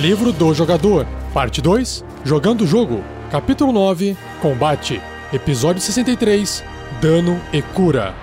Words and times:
Livro 0.00 0.32
do 0.32 0.54
Jogador, 0.54 1.06
Parte 1.34 1.60
2 1.60 2.02
Jogando 2.24 2.62
o 2.62 2.66
Jogo, 2.66 3.04
Capítulo 3.30 3.70
9 3.70 4.16
Combate, 4.40 4.98
Episódio 5.30 5.82
63 5.82 6.64
Dano 7.02 7.38
e 7.52 7.60
Cura. 7.60 8.14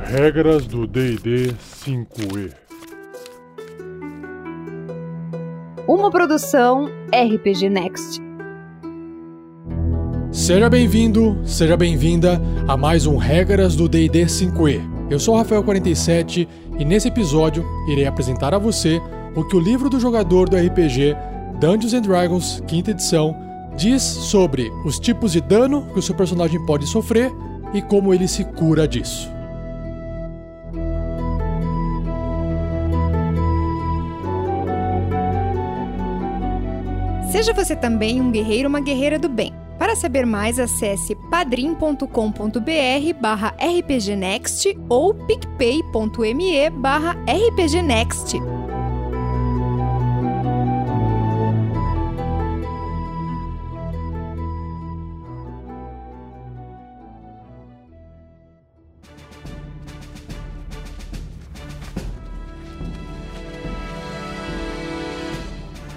Regras 0.00 0.66
do 0.66 0.86
DD 0.86 1.54
5E 1.82 2.52
Uma 5.88 6.10
produção 6.10 6.90
RPG 7.10 7.70
Next. 7.70 8.20
Seja 10.30 10.68
bem-vindo, 10.68 11.40
seja 11.46 11.74
bem-vinda 11.74 12.38
a 12.68 12.76
mais 12.76 13.06
um 13.06 13.16
Regras 13.16 13.74
do 13.74 13.88
D&D 13.88 14.26
5e. 14.26 15.08
Eu 15.10 15.18
sou 15.18 15.34
o 15.34 15.42
Rafael47 15.42 16.46
e 16.78 16.84
nesse 16.84 17.08
episódio 17.08 17.64
irei 17.90 18.06
apresentar 18.06 18.52
a 18.52 18.58
você 18.58 19.00
o 19.38 19.44
que 19.44 19.56
o 19.56 19.60
livro 19.60 19.88
do 19.88 20.00
jogador 20.00 20.48
do 20.48 20.56
RPG 20.56 21.16
Dungeons 21.60 21.94
and 21.94 22.02
Dragons, 22.02 22.62
quinta 22.66 22.90
edição, 22.90 23.36
diz 23.76 24.02
sobre 24.02 24.72
os 24.84 24.98
tipos 24.98 25.32
de 25.32 25.40
dano 25.40 25.86
que 25.92 25.98
o 25.98 26.02
seu 26.02 26.14
personagem 26.14 26.64
pode 26.66 26.86
sofrer 26.86 27.32
e 27.72 27.80
como 27.80 28.12
ele 28.12 28.26
se 28.26 28.44
cura 28.44 28.86
disso. 28.88 29.30
Seja 37.30 37.52
você 37.52 37.76
também 37.76 38.20
um 38.20 38.32
guerreiro 38.32 38.64
ou 38.64 38.70
uma 38.70 38.80
guerreira 38.80 39.18
do 39.18 39.28
bem. 39.28 39.54
Para 39.78 39.94
saber 39.94 40.26
mais, 40.26 40.58
acesse 40.58 41.14
padrim.com.br 41.30 42.08
barra 43.20 43.54
rpgnext 43.60 44.76
ou 44.88 45.14
picpay.me 45.14 46.70
barra 46.70 47.16
rpgnext. 47.28 48.57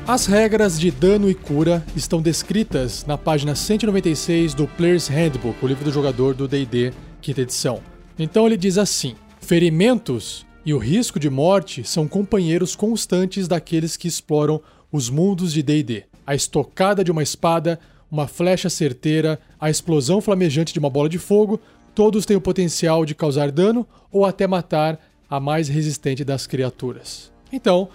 As 0.08 0.26
regras 0.26 0.80
de 0.80 0.90
dano 0.90 1.30
e 1.30 1.36
cura 1.36 1.86
estão 1.96 2.22
descritas 2.22 3.06
na 3.06 3.20
página 3.20 3.54
196 3.54 4.56
do 4.56 4.68
Player's 4.68 5.08
Handbook, 5.08 5.64
o 5.64 5.68
livro 5.68 5.86
do 5.86 5.92
jogador 5.92 6.34
do 6.34 6.48
D&D, 6.48 6.92
quinta 7.22 7.42
edição. 7.42 7.82
Então 8.18 8.48
ele 8.48 8.58
diz 8.58 8.80
assim: 8.80 9.16
Ferimentos 9.40 10.46
e 10.66 10.74
o 10.74 10.80
risco 10.80 11.20
de 11.20 11.30
morte 11.30 11.84
são 11.84 12.08
companheiros 12.08 12.76
constantes 12.76 13.48
daqueles 13.48 13.96
que 13.96 14.08
exploram 14.08 14.60
os 14.92 15.08
mundos 15.08 15.54
de 15.54 15.62
D&D. 15.62 16.04
A 16.26 16.34
estocada 16.34 17.04
de 17.04 17.12
uma 17.12 17.24
espada, 17.24 17.80
uma 18.10 18.28
flecha 18.28 18.72
certeira, 18.72 19.40
a 19.60 19.70
explosão 19.70 20.20
flamejante 20.20 20.74
de 20.74 20.80
uma 20.80 20.90
bola 20.90 21.08
de 21.08 21.20
fogo, 21.20 21.60
todos 21.94 22.26
têm 22.26 22.36
o 22.36 22.42
potencial 22.42 23.06
de 23.06 23.14
causar 23.14 23.52
dano 23.52 23.88
ou 24.12 24.26
até 24.26 24.48
matar 24.48 25.00
a 25.30 25.40
mais 25.40 25.70
resistente 25.70 26.26
das 26.26 26.48
criaturas. 26.48 27.32
Então, 27.54 27.88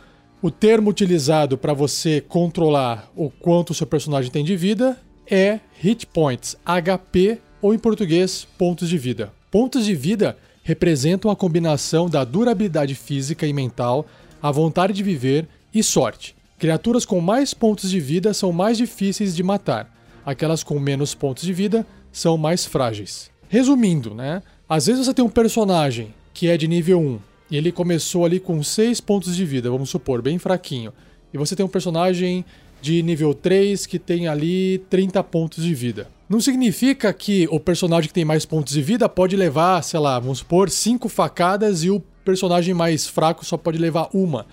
o 0.47 0.51
termo 0.51 0.91
utilizado 0.91 1.59
para 1.59 1.75
você 1.75 2.21
controlar 2.21 3.11
o 3.17 3.29
quanto 3.29 3.71
o 3.71 3.75
seu 3.75 3.85
personagem 3.85 4.31
tem 4.31 4.45
de 4.45 4.57
vida 4.57 4.97
é 5.29 5.59
hit 5.81 6.07
points, 6.07 6.57
HP 6.65 7.41
ou 7.61 7.75
em 7.75 7.79
português, 7.81 8.47
pontos 8.57 8.89
de 8.89 8.97
vida. 8.97 9.33
Pontos 9.51 9.85
de 9.85 9.93
vida 9.93 10.39
representam 10.63 11.33
a 11.33 11.35
combinação 11.35 12.09
da 12.09 12.23
durabilidade 12.23 12.95
física 12.95 13.45
e 13.45 13.53
mental, 13.53 14.07
a 14.41 14.53
vontade 14.53 14.93
de 14.93 15.03
viver 15.03 15.49
e 15.75 15.83
sorte. 15.83 16.37
Criaturas 16.61 17.05
com 17.05 17.21
mais 17.21 17.53
pontos 17.53 17.91
de 17.91 17.99
vida 17.99 18.33
são 18.33 18.53
mais 18.53 18.79
difíceis 18.79 19.35
de 19.35 19.43
matar. 19.43 19.93
Aquelas 20.25 20.63
com 20.63 20.79
menos 20.79 21.13
pontos 21.13 21.43
de 21.43 21.53
vida 21.53 21.85
são 22.13 22.39
mais 22.39 22.65
frágeis. 22.65 23.33
Resumindo, 23.49 24.15
né? 24.15 24.45
Às 24.69 24.87
vezes 24.87 25.07
você 25.07 25.13
tem 25.13 25.25
um 25.25 25.29
personagem 25.29 26.15
que 26.33 26.49
é 26.49 26.57
de 26.57 26.69
nível 26.69 27.01
1 27.01 27.36
e 27.51 27.57
ele 27.57 27.71
começou 27.71 28.25
ali 28.25 28.41
com 28.41 28.63
6 28.63 29.01
pontos 29.01 29.37
de 29.37 29.45
vida, 29.45 29.71
vamos 29.71 29.91
supor, 29.91 30.21
bem 30.23 30.39
fraquinho. 30.39 30.93
E 31.33 31.39
você 31.39 31.55
tem 31.55 31.65
um 31.65 31.69
personagem 31.69 32.45
de 32.81 33.03
nível 33.03 33.35
3 33.35 33.87
que 33.87 33.99
tem 33.99 34.29
ali 34.29 34.79
30 34.91 35.23
pontos 35.25 35.65
de 35.65 35.75
vida. 35.75 36.09
Não 36.29 36.41
significa 36.41 37.13
que 37.13 37.47
o 37.51 37.61
personagem 37.61 38.09
que 38.09 38.15
tem 38.15 38.25
mais 38.25 38.45
pontos 38.45 38.73
de 38.73 38.83
vida 38.83 39.09
pode 39.09 39.37
levar, 39.37 39.83
sei 39.83 40.01
lá, 40.01 40.19
vamos 40.19 40.39
supor, 40.39 40.69
5 40.69 41.09
facadas 41.09 41.85
e 41.85 41.91
o 41.91 42.01
personagem 42.25 42.75
mais 42.75 43.07
fraco 43.07 43.45
só 43.45 43.57
pode 43.57 43.79
levar 43.79 44.09
uma. 44.13 44.47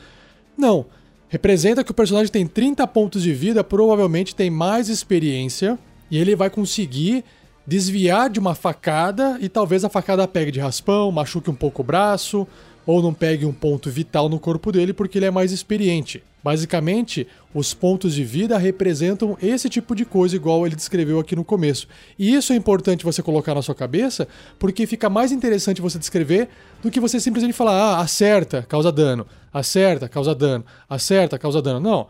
Não. 0.57 0.85
Representa 1.29 1.83
que 1.83 1.89
o 1.89 1.95
personagem 1.95 2.31
tem 2.31 2.45
30 2.45 2.85
pontos 2.85 3.23
de 3.23 3.33
vida, 3.33 3.63
provavelmente 3.63 4.35
tem 4.35 4.51
mais 4.51 4.87
experiência 4.87 5.79
e 6.11 6.19
ele 6.19 6.35
vai 6.35 6.47
conseguir 6.47 7.25
desviar 7.65 8.29
de 8.29 8.39
uma 8.39 8.53
facada 8.53 9.37
e 9.41 9.49
talvez 9.49 9.83
a 9.83 9.89
facada 9.89 10.27
pegue 10.27 10.51
de 10.51 10.59
raspão, 10.59 11.11
machuque 11.11 11.49
um 11.49 11.55
pouco 11.55 11.81
o 11.81 11.85
braço, 11.85 12.47
ou 12.85 13.01
não 13.01 13.13
pegue 13.13 13.45
um 13.45 13.53
ponto 13.53 13.89
vital 13.89 14.27
no 14.29 14.39
corpo 14.39 14.71
dele 14.71 14.93
porque 14.93 15.17
ele 15.17 15.25
é 15.25 15.31
mais 15.31 15.51
experiente. 15.51 16.23
Basicamente, 16.43 17.25
os 17.53 17.73
pontos 17.73 18.13
de 18.13 18.23
vida 18.25 18.57
representam 18.57 19.37
esse 19.41 19.69
tipo 19.69 19.95
de 19.95 20.03
coisa, 20.03 20.35
igual 20.35 20.67
ele 20.67 20.75
descreveu 20.75 21.17
aqui 21.17 21.37
no 21.37 21.43
começo. 21.45 21.87
E 22.19 22.33
isso 22.35 22.51
é 22.51 22.55
importante 22.57 23.05
você 23.05 23.23
colocar 23.23 23.55
na 23.55 23.61
sua 23.61 23.73
cabeça, 23.73 24.27
porque 24.59 24.85
fica 24.85 25.09
mais 25.09 25.31
interessante 25.31 25.81
você 25.81 25.97
descrever 25.97 26.49
do 26.81 26.91
que 26.91 26.99
você 26.99 27.17
simplesmente 27.17 27.53
falar, 27.53 27.71
ah, 27.71 28.01
acerta, 28.01 28.61
causa 28.63 28.91
dano, 28.91 29.25
acerta, 29.53 30.09
causa 30.09 30.35
dano, 30.35 30.65
acerta, 30.89 31.39
causa 31.39 31.61
dano. 31.61 31.79
Não, 31.79 32.07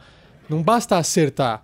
não 0.49 0.63
basta 0.63 0.97
acertar. 0.97 1.63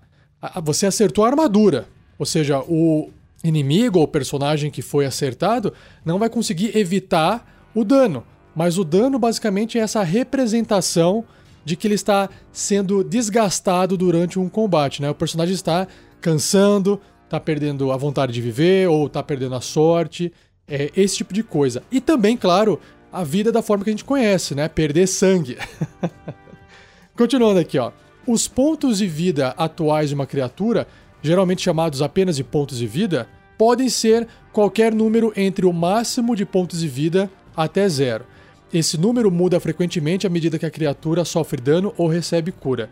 Você 0.64 0.86
acertou 0.86 1.25
a 1.25 1.28
armadura, 1.28 1.88
ou 2.19 2.25
seja, 2.25 2.59
o 2.59 3.09
inimigo 3.44 3.98
ou 3.98 4.08
personagem 4.08 4.69
que 4.69 4.84
foi 4.84 5.08
acertado 5.08 5.74
não 6.06 6.19
vai 6.19 6.30
conseguir 6.30 6.78
evitar 6.78 7.69
o 7.74 7.84
dano. 7.84 8.24
Mas 8.59 8.78
o 8.78 8.84
dano 8.84 9.18
basicamente 9.18 9.80
é 9.80 9.81
essa 9.81 10.03
representação 10.03 11.24
de 11.64 11.78
que 11.78 11.88
ele 11.88 11.96
está 11.96 12.30
sendo 12.52 13.06
desgastado 13.06 13.96
durante 13.96 14.38
um 14.38 14.50
combate, 14.50 15.02
né? 15.02 15.09
O 15.09 15.16
personagem 15.16 15.56
está 15.56 15.88
cansando, 16.20 17.00
está 17.24 17.40
perdendo 17.40 17.90
a 17.90 17.96
vontade 17.96 18.34
de 18.34 18.42
viver 18.42 18.90
ou 18.90 19.08
está 19.08 19.24
perdendo 19.24 19.56
a 19.56 19.62
sorte, 19.62 20.34
é 20.68 20.92
esse 20.94 21.16
tipo 21.16 21.34
de 21.34 21.42
coisa. 21.42 21.84
E 21.90 22.02
também, 22.02 22.36
claro, 22.36 22.81
a 23.14 23.24
vida 23.24 23.50
da 23.50 23.62
forma 23.62 23.86
que 23.86 23.92
a 23.92 23.94
gente 23.94 24.03
conhece, 24.03 24.53
né? 24.53 24.68
Perder 24.68 25.08
sangue. 25.08 25.58
Continuando 27.16 27.62
aqui, 27.62 27.80
ó. 27.80 27.94
Os 28.28 28.46
pontos 28.46 28.98
de 28.98 29.08
vida 29.08 29.56
atuais 29.58 30.09
de 30.09 30.16
uma 30.16 30.28
criatura, 30.28 30.86
geralmente 31.22 31.62
chamados 31.62 32.02
apenas 32.02 32.36
de 32.36 32.44
pontos 32.44 32.78
de 32.78 32.88
vida, 32.88 33.25
podem 33.58 33.88
ser 33.88 34.28
qualquer 34.52 34.94
número 34.94 35.31
entre 35.38 35.66
o 35.66 35.72
máximo 35.72 36.36
de 36.36 36.46
pontos 36.46 36.81
de 36.81 36.90
vida 36.90 37.31
até 37.56 37.88
zero. 37.88 38.25
Esse 38.72 39.00
número 39.00 39.31
muda 39.31 39.59
frequentemente 39.59 40.28
à 40.28 40.30
medida 40.30 40.59
que 40.59 40.66
a 40.66 40.69
criatura 40.69 41.25
sofre 41.25 41.59
dano 41.59 41.91
ou 41.97 42.07
recebe 42.07 42.52
cura. 42.52 42.90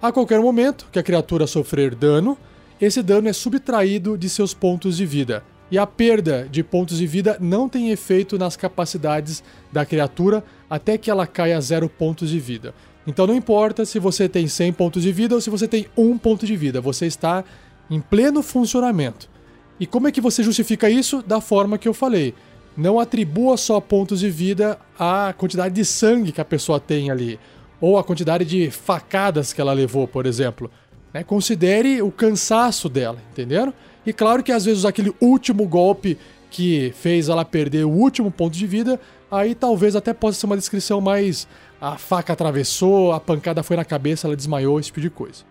A 0.00 0.10
qualquer 0.10 0.40
momento 0.40 0.88
que 0.90 0.98
a 0.98 1.02
criatura 1.02 1.46
sofrer 1.46 1.94
dano, 1.94 2.36
esse 2.80 3.00
dano 3.02 3.28
é 3.28 3.32
subtraído 3.32 4.18
de 4.18 4.28
seus 4.28 4.52
pontos 4.52 4.96
de 4.96 5.06
vida. 5.06 5.44
E 5.70 5.78
a 5.78 5.86
perda 5.86 6.48
de 6.50 6.64
pontos 6.64 6.98
de 6.98 7.06
vida 7.06 7.36
não 7.40 7.68
tem 7.68 7.90
efeito 7.90 8.36
nas 8.36 8.56
capacidades 8.56 9.44
da 9.70 9.86
criatura 9.86 10.44
até 10.68 10.98
que 10.98 11.08
ela 11.08 11.24
caia 11.24 11.56
a 11.56 11.60
zero 11.60 11.88
pontos 11.88 12.28
de 12.28 12.40
vida. 12.40 12.74
Então 13.06 13.24
não 13.24 13.34
importa 13.34 13.84
se 13.86 14.00
você 14.00 14.28
tem 14.28 14.48
100 14.48 14.72
pontos 14.72 15.02
de 15.04 15.12
vida 15.12 15.36
ou 15.36 15.40
se 15.40 15.50
você 15.50 15.68
tem 15.68 15.86
1 15.96 16.18
ponto 16.18 16.44
de 16.44 16.56
vida, 16.56 16.80
você 16.80 17.06
está 17.06 17.44
em 17.88 18.00
pleno 18.00 18.42
funcionamento. 18.42 19.30
E 19.78 19.86
como 19.86 20.08
é 20.08 20.12
que 20.12 20.20
você 20.20 20.42
justifica 20.42 20.90
isso? 20.90 21.22
Da 21.22 21.40
forma 21.40 21.78
que 21.78 21.88
eu 21.88 21.94
falei 21.94 22.34
não 22.76 22.98
atribua 22.98 23.56
só 23.56 23.80
pontos 23.80 24.20
de 24.20 24.30
vida 24.30 24.78
à 24.98 25.34
quantidade 25.36 25.74
de 25.74 25.84
sangue 25.84 26.32
que 26.32 26.40
a 26.40 26.44
pessoa 26.44 26.80
tem 26.80 27.10
ali, 27.10 27.38
ou 27.80 27.98
a 27.98 28.04
quantidade 28.04 28.44
de 28.44 28.70
facadas 28.70 29.52
que 29.52 29.60
ela 29.60 29.72
levou, 29.72 30.06
por 30.06 30.26
exemplo. 30.26 30.70
Né? 31.12 31.22
Considere 31.22 32.00
o 32.00 32.10
cansaço 32.10 32.88
dela, 32.88 33.18
entenderam? 33.30 33.74
E 34.06 34.12
claro 34.12 34.42
que 34.42 34.52
às 34.52 34.64
vezes 34.64 34.84
aquele 34.84 35.14
último 35.20 35.66
golpe 35.66 36.18
que 36.50 36.92
fez 36.96 37.28
ela 37.28 37.44
perder 37.44 37.84
o 37.84 37.90
último 37.90 38.30
ponto 38.30 38.56
de 38.56 38.66
vida, 38.66 39.00
aí 39.30 39.54
talvez 39.54 39.96
até 39.96 40.12
possa 40.12 40.38
ser 40.38 40.46
uma 40.46 40.56
descrição 40.56 41.00
mais 41.00 41.46
a 41.82 41.98
faca 41.98 42.32
atravessou, 42.32 43.12
a 43.12 43.18
pancada 43.18 43.60
foi 43.64 43.76
na 43.76 43.84
cabeça, 43.84 44.28
ela 44.28 44.36
desmaiou, 44.36 44.78
esse 44.78 44.86
tipo 44.86 45.00
de 45.00 45.10
coisa. 45.10 45.42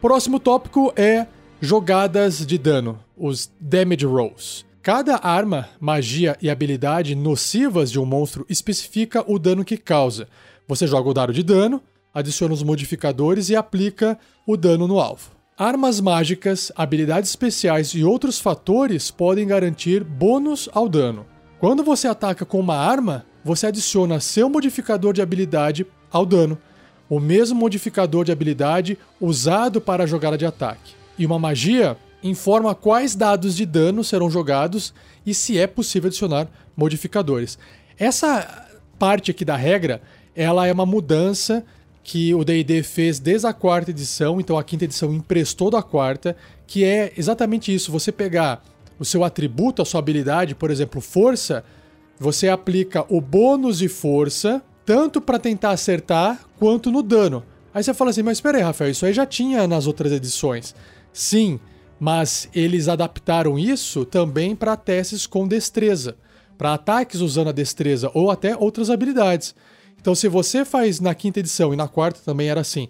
Próximo 0.00 0.40
tópico 0.40 0.90
é 0.96 1.26
jogadas 1.60 2.46
de 2.46 2.56
dano, 2.56 2.98
os 3.16 3.50
damage 3.60 4.06
rolls. 4.06 4.64
Cada 4.82 5.16
arma, 5.16 5.68
magia 5.78 6.34
e 6.40 6.48
habilidade 6.48 7.14
nocivas 7.14 7.90
de 7.90 8.00
um 8.00 8.06
monstro 8.06 8.46
especifica 8.48 9.22
o 9.30 9.38
dano 9.38 9.62
que 9.62 9.76
causa. 9.76 10.26
Você 10.66 10.86
joga 10.86 11.10
o 11.10 11.14
dado 11.14 11.34
de 11.34 11.42
dano, 11.42 11.82
adiciona 12.14 12.54
os 12.54 12.62
modificadores 12.62 13.50
e 13.50 13.56
aplica 13.56 14.18
o 14.46 14.56
dano 14.56 14.88
no 14.88 14.98
alvo. 14.98 15.32
Armas 15.56 16.00
mágicas, 16.00 16.72
habilidades 16.74 17.28
especiais 17.28 17.88
e 17.88 18.02
outros 18.02 18.38
fatores 18.38 19.10
podem 19.10 19.46
garantir 19.46 20.02
bônus 20.02 20.66
ao 20.72 20.88
dano. 20.88 21.26
Quando 21.58 21.84
você 21.84 22.08
ataca 22.08 22.46
com 22.46 22.58
uma 22.58 22.76
arma, 22.76 23.26
você 23.44 23.66
adiciona 23.66 24.18
seu 24.18 24.48
modificador 24.48 25.12
de 25.12 25.20
habilidade 25.20 25.86
ao 26.10 26.24
dano, 26.24 26.56
o 27.06 27.20
mesmo 27.20 27.60
modificador 27.60 28.24
de 28.24 28.32
habilidade 28.32 28.96
usado 29.20 29.78
para 29.78 30.04
a 30.04 30.06
jogada 30.06 30.38
de 30.38 30.46
ataque. 30.46 30.99
E 31.20 31.26
uma 31.26 31.38
magia 31.38 31.98
informa 32.22 32.74
quais 32.74 33.14
dados 33.14 33.54
de 33.54 33.66
dano 33.66 34.02
serão 34.02 34.30
jogados 34.30 34.94
e 35.24 35.34
se 35.34 35.58
é 35.58 35.66
possível 35.66 36.08
adicionar 36.08 36.48
modificadores. 36.74 37.58
Essa 37.98 38.66
parte 38.98 39.30
aqui 39.30 39.44
da 39.44 39.54
regra, 39.54 40.00
ela 40.34 40.66
é 40.66 40.72
uma 40.72 40.86
mudança 40.86 41.62
que 42.02 42.34
o 42.34 42.42
D&D 42.42 42.82
fez 42.82 43.18
desde 43.18 43.46
a 43.46 43.52
quarta 43.52 43.90
edição, 43.90 44.40
então 44.40 44.56
a 44.56 44.64
quinta 44.64 44.86
edição 44.86 45.12
emprestou 45.12 45.70
da 45.70 45.82
quarta, 45.82 46.34
que 46.66 46.84
é 46.84 47.12
exatamente 47.14 47.74
isso, 47.74 47.92
você 47.92 48.10
pegar 48.10 48.64
o 48.98 49.04
seu 49.04 49.22
atributo, 49.22 49.82
a 49.82 49.84
sua 49.84 49.98
habilidade, 50.00 50.54
por 50.54 50.70
exemplo, 50.70 51.02
força, 51.02 51.62
você 52.18 52.48
aplica 52.48 53.04
o 53.10 53.20
bônus 53.20 53.78
de 53.78 53.88
força 53.88 54.62
tanto 54.86 55.20
para 55.20 55.38
tentar 55.38 55.72
acertar 55.72 56.40
quanto 56.58 56.90
no 56.90 57.02
dano. 57.02 57.44
Aí 57.72 57.84
você 57.84 57.94
fala 57.94 58.10
assim, 58.10 58.22
mas 58.22 58.38
espera 58.38 58.56
aí, 58.56 58.64
Rafael, 58.64 58.90
isso 58.90 59.04
aí 59.04 59.12
já 59.12 59.26
tinha 59.26 59.66
nas 59.66 59.86
outras 59.86 60.10
edições. 60.10 60.74
Sim, 61.12 61.58
mas 61.98 62.48
eles 62.54 62.88
adaptaram 62.88 63.58
isso 63.58 64.04
também 64.04 64.56
para 64.56 64.76
testes 64.76 65.26
com 65.26 65.46
destreza, 65.46 66.16
para 66.56 66.74
ataques 66.74 67.20
usando 67.20 67.48
a 67.48 67.52
destreza 67.52 68.10
ou 68.14 68.30
até 68.30 68.56
outras 68.56 68.90
habilidades. 68.90 69.54
Então, 70.00 70.14
se 70.14 70.28
você 70.28 70.64
faz 70.64 70.98
na 70.98 71.14
quinta 71.14 71.40
edição 71.40 71.74
e 71.74 71.76
na 71.76 71.86
quarta 71.86 72.20
também 72.24 72.48
era 72.48 72.60
assim, 72.60 72.88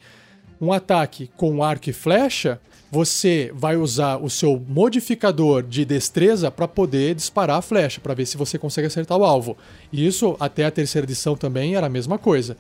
um 0.60 0.72
ataque 0.72 1.30
com 1.36 1.62
arco 1.64 1.90
e 1.90 1.92
flecha, 1.92 2.60
você 2.90 3.50
vai 3.54 3.76
usar 3.76 4.16
o 4.16 4.28
seu 4.28 4.62
modificador 4.68 5.62
de 5.62 5.84
destreza 5.84 6.50
para 6.50 6.68
poder 6.68 7.14
disparar 7.14 7.58
a 7.58 7.62
flecha, 7.62 8.00
para 8.00 8.14
ver 8.14 8.26
se 8.26 8.36
você 8.36 8.58
consegue 8.58 8.86
acertar 8.86 9.16
o 9.16 9.24
alvo. 9.24 9.56
E 9.92 10.06
isso 10.06 10.36
até 10.38 10.64
a 10.64 10.70
terceira 10.70 11.06
edição 11.06 11.36
também 11.36 11.76
era 11.76 11.86
a 11.86 11.90
mesma 11.90 12.18
coisa. 12.18 12.56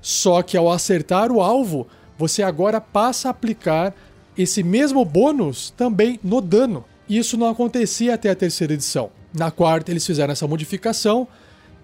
Só 0.00 0.42
que 0.42 0.56
ao 0.56 0.70
acertar 0.70 1.32
o 1.32 1.40
alvo, 1.40 1.86
você 2.16 2.42
agora 2.42 2.80
passa 2.80 3.28
a 3.28 3.30
aplicar 3.30 3.94
esse 4.42 4.62
mesmo 4.62 5.04
bônus 5.04 5.72
também 5.76 6.18
no 6.22 6.40
dano. 6.40 6.84
Isso 7.08 7.36
não 7.36 7.48
acontecia 7.48 8.14
até 8.14 8.30
a 8.30 8.36
terceira 8.36 8.72
edição. 8.72 9.10
Na 9.34 9.50
quarta, 9.50 9.90
eles 9.90 10.06
fizeram 10.06 10.32
essa 10.32 10.46
modificação 10.46 11.26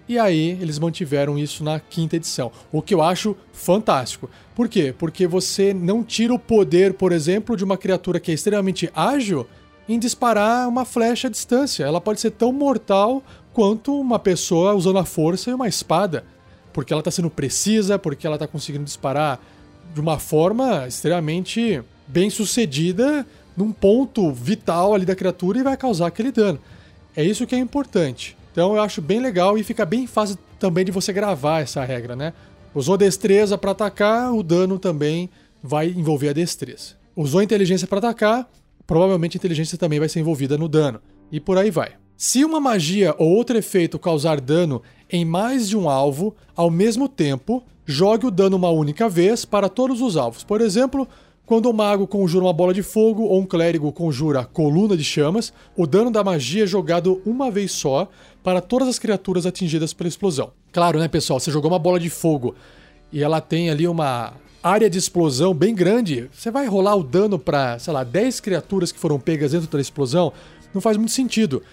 e 0.07 0.17
aí 0.17 0.57
eles 0.61 0.79
mantiveram 0.79 1.37
isso 1.37 1.63
na 1.63 1.81
quinta 1.81 2.15
edição, 2.15 2.49
o 2.71 2.81
que 2.81 2.93
eu 2.93 3.01
acho 3.01 3.35
fantástico. 3.51 4.29
Por 4.55 4.69
quê? 4.69 4.95
Porque 4.97 5.27
você 5.27 5.73
não 5.73 6.01
tira 6.01 6.33
o 6.33 6.39
poder, 6.39 6.93
por 6.93 7.11
exemplo, 7.11 7.57
de 7.57 7.63
uma 7.65 7.77
criatura 7.77 8.19
que 8.19 8.31
é 8.31 8.33
extremamente 8.33 8.89
ágil 8.95 9.45
em 9.87 9.99
disparar 9.99 10.67
uma 10.67 10.85
flecha 10.85 11.27
à 11.27 11.31
distância. 11.31 11.83
Ela 11.83 11.99
pode 11.99 12.21
ser 12.21 12.31
tão 12.31 12.53
mortal 12.53 13.21
quanto 13.51 13.99
uma 13.99 14.17
pessoa 14.17 14.73
usando 14.73 14.99
a 14.99 15.05
força 15.05 15.49
e 15.49 15.53
uma 15.53 15.67
espada, 15.67 16.23
porque 16.71 16.93
ela 16.93 17.01
está 17.01 17.11
sendo 17.11 17.29
precisa, 17.29 17.99
porque 17.99 18.25
ela 18.25 18.37
está 18.37 18.47
conseguindo 18.47 18.85
disparar 18.85 19.41
de 19.93 19.99
uma 19.99 20.19
forma 20.19 20.87
extremamente 20.87 21.83
bem 22.07 22.29
sucedida 22.29 23.25
num 23.55 23.71
ponto 23.71 24.31
vital 24.31 24.93
ali 24.93 25.05
da 25.05 25.15
criatura 25.15 25.59
e 25.59 25.63
vai 25.63 25.75
causar 25.75 26.07
aquele 26.07 26.31
dano. 26.31 26.59
É 27.15 27.23
isso 27.23 27.47
que 27.47 27.55
é 27.55 27.57
importante. 27.57 28.37
Então 28.51 28.75
eu 28.75 28.81
acho 28.81 29.01
bem 29.01 29.19
legal 29.19 29.57
e 29.57 29.63
fica 29.63 29.85
bem 29.85 30.07
fácil 30.07 30.37
também 30.59 30.85
de 30.85 30.91
você 30.91 31.11
gravar 31.11 31.61
essa 31.61 31.83
regra, 31.83 32.15
né? 32.15 32.33
Usou 32.73 32.97
destreza 32.97 33.57
para 33.57 33.71
atacar, 33.71 34.33
o 34.33 34.43
dano 34.43 34.77
também 34.77 35.29
vai 35.61 35.87
envolver 35.87 36.29
a 36.29 36.33
destreza. 36.33 36.95
Usou 37.15 37.41
inteligência 37.41 37.87
para 37.87 37.97
atacar, 37.97 38.47
provavelmente 38.85 39.37
a 39.37 39.39
inteligência 39.39 39.77
também 39.77 39.99
vai 39.99 40.07
ser 40.07 40.19
envolvida 40.19 40.57
no 40.57 40.67
dano. 40.67 41.01
E 41.31 41.39
por 41.39 41.57
aí 41.57 41.71
vai. 41.71 41.93
Se 42.15 42.43
uma 42.43 42.59
magia 42.59 43.13
ou 43.17 43.29
outro 43.29 43.57
efeito 43.57 43.99
causar 43.99 44.39
dano 44.39 44.81
em 45.09 45.23
mais 45.23 45.67
de 45.67 45.77
um 45.77 45.89
alvo 45.89 46.35
ao 46.55 46.69
mesmo 46.69 47.07
tempo, 47.07 47.63
jogue 47.85 48.25
o 48.25 48.31
dano 48.31 48.57
uma 48.57 48.69
única 48.69 49.07
vez 49.07 49.45
para 49.45 49.69
todos 49.69 50.01
os 50.01 50.17
alvos. 50.17 50.43
Por 50.43 50.61
exemplo, 50.61 51.07
quando 51.47 51.67
o 51.67 51.73
mago 51.73 52.05
conjura 52.05 52.43
uma 52.43 52.51
bola 52.51 52.73
de 52.73 52.83
fogo 52.83 53.23
ou 53.23 53.39
um 53.39 53.45
clérigo 53.45 53.89
conjura 53.93 54.43
coluna 54.43 54.97
de 54.97 55.03
chamas, 55.03 55.53
o 55.77 55.87
dano 55.87 56.11
da 56.11 56.21
magia 56.21 56.65
é 56.65 56.67
jogado 56.67 57.21
uma 57.25 57.49
vez 57.49 57.71
só 57.71 58.09
para 58.43 58.59
todas 58.59 58.89
as 58.89 58.99
criaturas 58.99 59.45
atingidas 59.45 59.93
pela 59.93 60.09
explosão. 60.09 60.51
Claro, 60.73 60.99
né, 60.99 61.07
pessoal? 61.07 61.39
Você 61.39 61.49
jogou 61.49 61.71
uma 61.71 61.79
bola 61.79 62.01
de 62.01 62.09
fogo 62.09 62.53
e 63.13 63.23
ela 63.23 63.39
tem 63.39 63.69
ali 63.69 63.87
uma 63.87 64.33
área 64.61 64.89
de 64.89 64.97
explosão 64.97 65.53
bem 65.53 65.73
grande. 65.73 66.29
Você 66.33 66.51
vai 66.51 66.67
rolar 66.67 66.97
o 66.97 67.03
dano 67.03 67.39
para, 67.39 67.79
sei 67.79 67.93
lá, 67.93 68.03
10 68.03 68.41
criaturas 68.41 68.91
que 68.91 68.99
foram 68.99 69.17
pegas 69.17 69.53
dentro 69.53 69.69
da 69.69 69.79
explosão? 69.79 70.33
Não 70.73 70.81
faz 70.81 70.97
muito 70.97 71.13
sentido. 71.13 71.63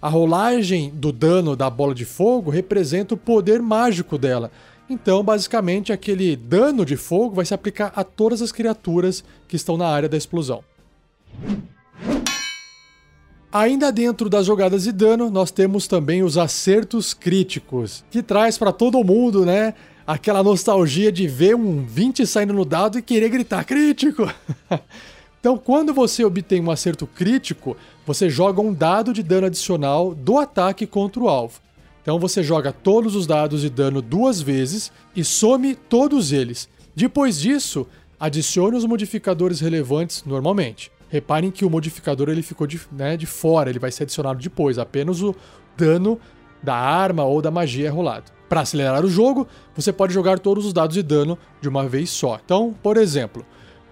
A 0.00 0.08
rolagem 0.08 0.90
do 0.90 1.10
dano 1.10 1.56
da 1.56 1.68
bola 1.68 1.92
de 1.92 2.04
fogo 2.04 2.52
representa 2.52 3.14
o 3.14 3.18
poder 3.18 3.60
mágico 3.60 4.16
dela. 4.16 4.52
Então, 4.88 5.22
basicamente, 5.22 5.92
aquele 5.92 6.36
dano 6.36 6.84
de 6.84 6.96
fogo 6.96 7.36
vai 7.36 7.44
se 7.44 7.54
aplicar 7.54 7.92
a 7.96 8.04
todas 8.04 8.42
as 8.42 8.52
criaturas 8.52 9.24
que 9.48 9.56
estão 9.56 9.76
na 9.76 9.86
área 9.86 10.08
da 10.08 10.16
explosão. 10.16 10.62
Ainda 13.50 13.92
dentro 13.92 14.28
das 14.28 14.46
jogadas 14.46 14.82
de 14.82 14.92
dano, 14.92 15.30
nós 15.30 15.50
temos 15.50 15.86
também 15.86 16.22
os 16.22 16.36
acertos 16.36 17.14
críticos, 17.14 18.04
que 18.10 18.22
traz 18.22 18.58
para 18.58 18.72
todo 18.72 19.02
mundo, 19.04 19.46
né, 19.46 19.74
aquela 20.06 20.42
nostalgia 20.42 21.10
de 21.10 21.26
ver 21.26 21.54
um 21.54 21.84
20 21.84 22.26
saindo 22.26 22.52
no 22.52 22.64
dado 22.64 22.98
e 22.98 23.02
querer 23.02 23.28
gritar 23.28 23.64
crítico. 23.64 24.28
então, 25.38 25.56
quando 25.56 25.94
você 25.94 26.24
obtém 26.24 26.60
um 26.60 26.70
acerto 26.70 27.06
crítico, 27.06 27.76
você 28.04 28.28
joga 28.28 28.60
um 28.60 28.74
dado 28.74 29.12
de 29.12 29.22
dano 29.22 29.46
adicional 29.46 30.14
do 30.14 30.36
ataque 30.36 30.86
contra 30.86 31.22
o 31.22 31.28
alvo. 31.28 31.60
Então 32.04 32.18
você 32.18 32.42
joga 32.42 32.70
todos 32.70 33.16
os 33.16 33.26
dados 33.26 33.62
de 33.62 33.70
dano 33.70 34.02
duas 34.02 34.38
vezes 34.38 34.92
e 35.16 35.24
some 35.24 35.74
todos 35.74 36.32
eles. 36.32 36.68
Depois 36.94 37.40
disso, 37.40 37.86
adicione 38.20 38.76
os 38.76 38.84
modificadores 38.84 39.58
relevantes 39.58 40.22
normalmente. 40.26 40.92
Reparem 41.08 41.50
que 41.50 41.64
o 41.64 41.70
modificador 41.70 42.28
ele 42.28 42.42
ficou 42.42 42.66
de, 42.66 42.78
né, 42.92 43.16
de 43.16 43.24
fora, 43.24 43.70
ele 43.70 43.78
vai 43.78 43.90
ser 43.90 44.02
adicionado 44.02 44.38
depois, 44.38 44.78
apenas 44.78 45.22
o 45.22 45.34
dano 45.78 46.20
da 46.62 46.74
arma 46.74 47.24
ou 47.24 47.40
da 47.40 47.50
magia 47.50 47.86
é 47.86 47.90
rolado. 47.90 48.30
Para 48.50 48.60
acelerar 48.60 49.02
o 49.02 49.08
jogo, 49.08 49.48
você 49.74 49.90
pode 49.90 50.12
jogar 50.12 50.38
todos 50.38 50.66
os 50.66 50.74
dados 50.74 50.92
de 50.92 51.02
dano 51.02 51.38
de 51.62 51.70
uma 51.70 51.88
vez 51.88 52.10
só. 52.10 52.38
Então, 52.44 52.74
por 52.82 52.98
exemplo, 52.98 53.46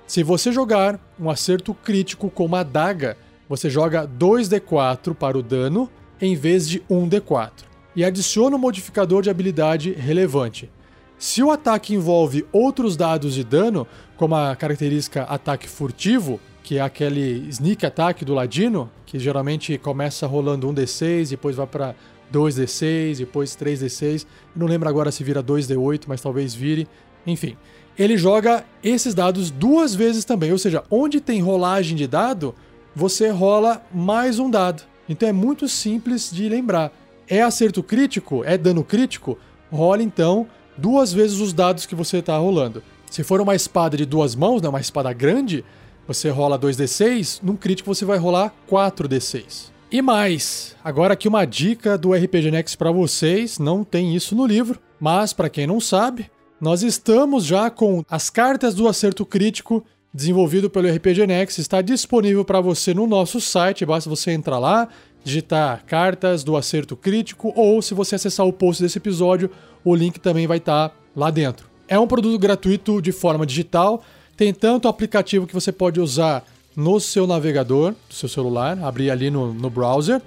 se 0.06 0.22
você 0.22 0.52
jogar 0.52 1.00
um 1.18 1.30
acerto 1.30 1.72
crítico 1.72 2.28
com 2.28 2.44
uma 2.44 2.60
adaga, 2.60 3.16
você 3.48 3.70
joga 3.70 4.06
2d4 4.06 5.14
para 5.14 5.38
o 5.38 5.42
dano 5.42 5.88
em 6.20 6.36
vez 6.36 6.68
de 6.68 6.80
1d4 6.80 7.71
e 7.94 8.04
adiciona 8.04 8.56
um 8.56 8.58
modificador 8.58 9.22
de 9.22 9.30
habilidade 9.30 9.92
relevante. 9.92 10.70
Se 11.18 11.42
o 11.42 11.50
ataque 11.50 11.94
envolve 11.94 12.44
outros 12.50 12.96
dados 12.96 13.34
de 13.34 13.44
dano, 13.44 13.86
como 14.16 14.34
a 14.34 14.56
característica 14.56 15.22
ataque 15.22 15.68
furtivo, 15.68 16.40
que 16.62 16.78
é 16.78 16.80
aquele 16.80 17.48
sneak 17.48 17.84
attack 17.84 18.24
do 18.24 18.34
ladino, 18.34 18.90
que 19.06 19.18
geralmente 19.18 19.76
começa 19.78 20.26
rolando 20.26 20.66
1d6, 20.66 21.30
depois 21.30 21.56
vai 21.56 21.66
para 21.66 21.94
2d6, 22.32 23.18
depois 23.18 23.56
3d6. 23.56 24.26
Não 24.56 24.66
lembro 24.66 24.88
agora 24.88 25.12
se 25.12 25.22
vira 25.22 25.42
2d8, 25.42 26.04
mas 26.06 26.20
talvez 26.20 26.54
vire. 26.54 26.88
Enfim, 27.26 27.56
ele 27.98 28.16
joga 28.16 28.64
esses 28.82 29.14
dados 29.14 29.50
duas 29.50 29.94
vezes 29.94 30.24
também, 30.24 30.50
ou 30.50 30.58
seja, 30.58 30.82
onde 30.90 31.20
tem 31.20 31.40
rolagem 31.40 31.96
de 31.96 32.06
dado, 32.06 32.54
você 32.96 33.28
rola 33.28 33.82
mais 33.92 34.38
um 34.38 34.50
dado. 34.50 34.82
Então 35.08 35.28
é 35.28 35.32
muito 35.32 35.68
simples 35.68 36.30
de 36.32 36.48
lembrar. 36.48 36.90
É 37.32 37.40
acerto 37.40 37.82
crítico? 37.82 38.44
É 38.44 38.58
dano 38.58 38.84
crítico? 38.84 39.38
Rola 39.72 40.02
então 40.02 40.46
duas 40.76 41.14
vezes 41.14 41.40
os 41.40 41.54
dados 41.54 41.86
que 41.86 41.94
você 41.94 42.18
está 42.18 42.36
rolando. 42.36 42.82
Se 43.10 43.24
for 43.24 43.40
uma 43.40 43.54
espada 43.54 43.96
de 43.96 44.04
duas 44.04 44.34
mãos, 44.34 44.60
né, 44.60 44.68
uma 44.68 44.82
espada 44.82 45.10
grande, 45.14 45.64
você 46.06 46.28
rola 46.28 46.58
2d6, 46.58 47.40
num 47.42 47.56
crítico 47.56 47.94
você 47.94 48.04
vai 48.04 48.18
rolar 48.18 48.54
4d6. 48.70 49.70
E 49.90 50.02
mais, 50.02 50.76
agora 50.84 51.14
aqui 51.14 51.26
uma 51.26 51.46
dica 51.46 51.96
do 51.96 52.12
RPG 52.12 52.50
Next 52.50 52.76
para 52.76 52.92
vocês, 52.92 53.58
não 53.58 53.82
tem 53.82 54.14
isso 54.14 54.36
no 54.36 54.44
livro, 54.44 54.78
mas 55.00 55.32
para 55.32 55.48
quem 55.48 55.66
não 55.66 55.80
sabe, 55.80 56.30
nós 56.60 56.82
estamos 56.82 57.46
já 57.46 57.70
com 57.70 58.04
as 58.10 58.28
cartas 58.28 58.74
do 58.74 58.86
acerto 58.86 59.24
crítico 59.24 59.82
desenvolvido 60.12 60.68
pelo 60.68 60.94
RPG 60.94 61.26
Next, 61.26 61.58
está 61.58 61.80
disponível 61.80 62.44
para 62.44 62.60
você 62.60 62.92
no 62.92 63.06
nosso 63.06 63.40
site, 63.40 63.86
basta 63.86 64.10
você 64.10 64.32
entrar 64.32 64.58
lá, 64.58 64.88
digitar 65.24 65.84
cartas 65.86 66.42
do 66.42 66.56
acerto 66.56 66.96
crítico 66.96 67.52
ou 67.56 67.80
se 67.80 67.94
você 67.94 68.14
acessar 68.14 68.46
o 68.46 68.52
post 68.52 68.82
desse 68.82 68.98
episódio, 68.98 69.50
o 69.84 69.94
link 69.94 70.18
também 70.18 70.46
vai 70.46 70.58
estar 70.58 70.88
tá 70.88 70.94
lá 71.14 71.30
dentro. 71.30 71.66
É 71.88 71.98
um 71.98 72.06
produto 72.06 72.38
gratuito 72.38 73.00
de 73.02 73.12
forma 73.12 73.46
digital, 73.46 74.02
tem 74.36 74.52
tanto 74.52 74.88
aplicativo 74.88 75.46
que 75.46 75.54
você 75.54 75.70
pode 75.70 76.00
usar 76.00 76.44
no 76.74 76.98
seu 76.98 77.26
navegador, 77.26 77.94
do 78.08 78.14
seu 78.14 78.28
celular, 78.28 78.78
abrir 78.82 79.10
ali 79.10 79.30
no, 79.30 79.52
no 79.52 79.68
browser, 79.68 80.20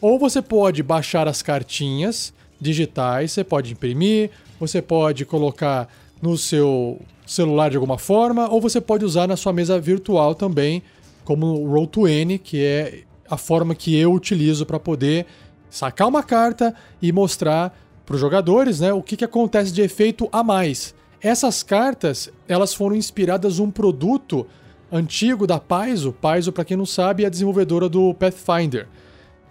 ou 0.00 0.18
você 0.18 0.42
pode 0.42 0.82
baixar 0.82 1.28
as 1.28 1.40
cartinhas 1.40 2.32
digitais, 2.60 3.32
você 3.32 3.44
pode 3.44 3.72
imprimir, 3.72 4.30
você 4.58 4.82
pode 4.82 5.24
colocar 5.24 5.88
no 6.20 6.36
seu 6.36 7.00
celular 7.26 7.70
de 7.70 7.76
alguma 7.76 7.98
forma, 7.98 8.48
ou 8.50 8.60
você 8.60 8.80
pode 8.80 9.04
usar 9.04 9.26
na 9.26 9.36
sua 9.36 9.52
mesa 9.52 9.78
virtual 9.78 10.34
também, 10.34 10.82
como 11.24 11.46
o 11.46 11.72
Roll20, 11.72 12.38
que 12.38 12.62
é 12.62 13.02
a 13.28 13.36
forma 13.36 13.74
que 13.74 13.96
eu 13.96 14.12
utilizo 14.12 14.66
para 14.66 14.78
poder 14.78 15.26
sacar 15.70 16.08
uma 16.08 16.22
carta 16.22 16.74
e 17.00 17.10
mostrar 17.12 17.76
para 18.04 18.14
os 18.14 18.20
jogadores, 18.20 18.80
né, 18.80 18.92
o 18.92 19.02
que, 19.02 19.16
que 19.16 19.24
acontece 19.24 19.72
de 19.72 19.82
efeito 19.82 20.28
a 20.30 20.42
mais. 20.42 20.94
Essas 21.20 21.62
cartas, 21.62 22.30
elas 22.46 22.74
foram 22.74 22.94
inspiradas 22.94 23.58
um 23.58 23.70
produto 23.70 24.46
antigo 24.92 25.46
da 25.46 25.58
Paizo. 25.58 26.12
Paizo, 26.12 26.52
para 26.52 26.64
quem 26.64 26.76
não 26.76 26.86
sabe, 26.86 27.24
é 27.24 27.26
a 27.26 27.30
desenvolvedora 27.30 27.88
do 27.88 28.12
Pathfinder. 28.14 28.86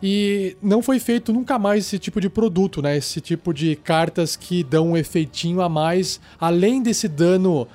E 0.01 0.55
não 0.61 0.81
foi 0.81 0.99
feito 0.99 1.33
nunca 1.33 1.57
mais 1.57 1.85
esse 1.85 1.97
tipo 1.97 2.19
de 2.21 2.29
produto, 2.29 2.81
né? 2.81 2.97
Esse 2.97 3.21
tipo 3.21 3.53
de 3.53 3.75
cartas 3.75 4.35
que 4.35 4.63
dão 4.63 4.91
um 4.91 4.97
efeitinho 4.97 5.61
a 5.61 5.69
mais, 5.69 6.19
além 6.39 6.83
desse 6.83 7.07
dano 7.07 7.67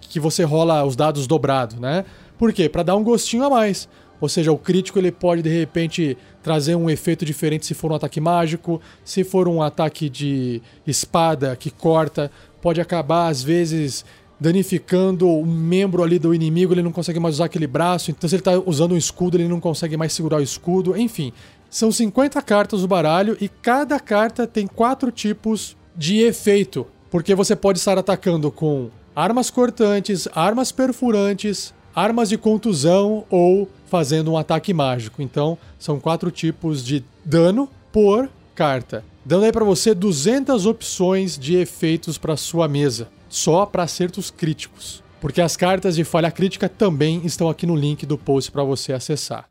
que 0.00 0.20
você 0.20 0.42
rola 0.44 0.84
os 0.84 0.96
dados 0.96 1.26
dobrados, 1.26 1.78
né? 1.78 2.04
Por 2.36 2.52
quê? 2.52 2.68
Para 2.68 2.82
dar 2.82 2.96
um 2.96 3.04
gostinho 3.04 3.44
a 3.44 3.50
mais. 3.50 3.88
Ou 4.20 4.28
seja, 4.28 4.52
o 4.52 4.58
crítico 4.58 4.98
ele 4.98 5.12
pode 5.12 5.42
de 5.42 5.50
repente 5.50 6.16
trazer 6.42 6.74
um 6.74 6.88
efeito 6.88 7.24
diferente 7.24 7.66
se 7.66 7.74
for 7.74 7.92
um 7.92 7.94
ataque 7.94 8.20
mágico, 8.20 8.80
se 9.04 9.24
for 9.24 9.48
um 9.48 9.62
ataque 9.62 10.08
de 10.08 10.62
espada 10.86 11.56
que 11.56 11.70
corta, 11.70 12.30
pode 12.62 12.80
acabar 12.80 13.28
às 13.28 13.42
vezes 13.42 14.04
danificando 14.38 15.28
um 15.28 15.46
membro 15.46 16.02
ali 16.02 16.18
do 16.18 16.34
inimigo, 16.34 16.72
ele 16.74 16.82
não 16.82 16.92
consegue 16.92 17.18
mais 17.18 17.36
usar 17.36 17.46
aquele 17.46 17.66
braço, 17.66 18.10
então 18.10 18.28
se 18.28 18.34
ele 18.34 18.40
está 18.40 18.58
usando 18.58 18.92
um 18.92 18.96
escudo, 18.96 19.36
ele 19.36 19.48
não 19.48 19.60
consegue 19.60 19.96
mais 19.96 20.12
segurar 20.12 20.38
o 20.38 20.42
escudo, 20.42 20.96
enfim. 20.96 21.32
São 21.70 21.90
50 21.90 22.40
cartas 22.42 22.82
do 22.82 22.88
baralho 22.88 23.36
e 23.40 23.48
cada 23.48 23.98
carta 23.98 24.46
tem 24.46 24.66
quatro 24.66 25.10
tipos 25.10 25.76
de 25.96 26.20
efeito, 26.20 26.86
porque 27.10 27.34
você 27.34 27.56
pode 27.56 27.78
estar 27.78 27.98
atacando 27.98 28.50
com 28.50 28.90
armas 29.14 29.50
cortantes, 29.50 30.28
armas 30.34 30.70
perfurantes, 30.70 31.74
armas 31.96 32.28
de 32.28 32.36
contusão 32.36 33.24
ou 33.30 33.66
fazendo 33.86 34.30
um 34.30 34.36
ataque 34.36 34.74
mágico. 34.74 35.22
Então, 35.22 35.56
são 35.78 35.98
quatro 35.98 36.30
tipos 36.30 36.84
de 36.84 37.02
dano 37.24 37.70
por 37.90 38.28
carta. 38.54 39.02
Dando 39.24 39.46
aí 39.46 39.52
para 39.52 39.64
você 39.64 39.94
200 39.94 40.66
opções 40.66 41.38
de 41.38 41.56
efeitos 41.56 42.18
para 42.18 42.36
sua 42.36 42.68
mesa, 42.68 43.08
só 43.30 43.64
para 43.64 43.84
acertos 43.84 44.30
críticos. 44.30 45.02
Porque 45.18 45.40
as 45.40 45.56
cartas 45.56 45.96
de 45.96 46.04
falha 46.04 46.30
crítica 46.30 46.68
também 46.68 47.22
estão 47.24 47.48
aqui 47.48 47.64
no 47.64 47.74
link 47.74 48.04
do 48.04 48.18
post 48.18 48.52
para 48.52 48.62
você 48.62 48.92
acessar. 48.92 49.48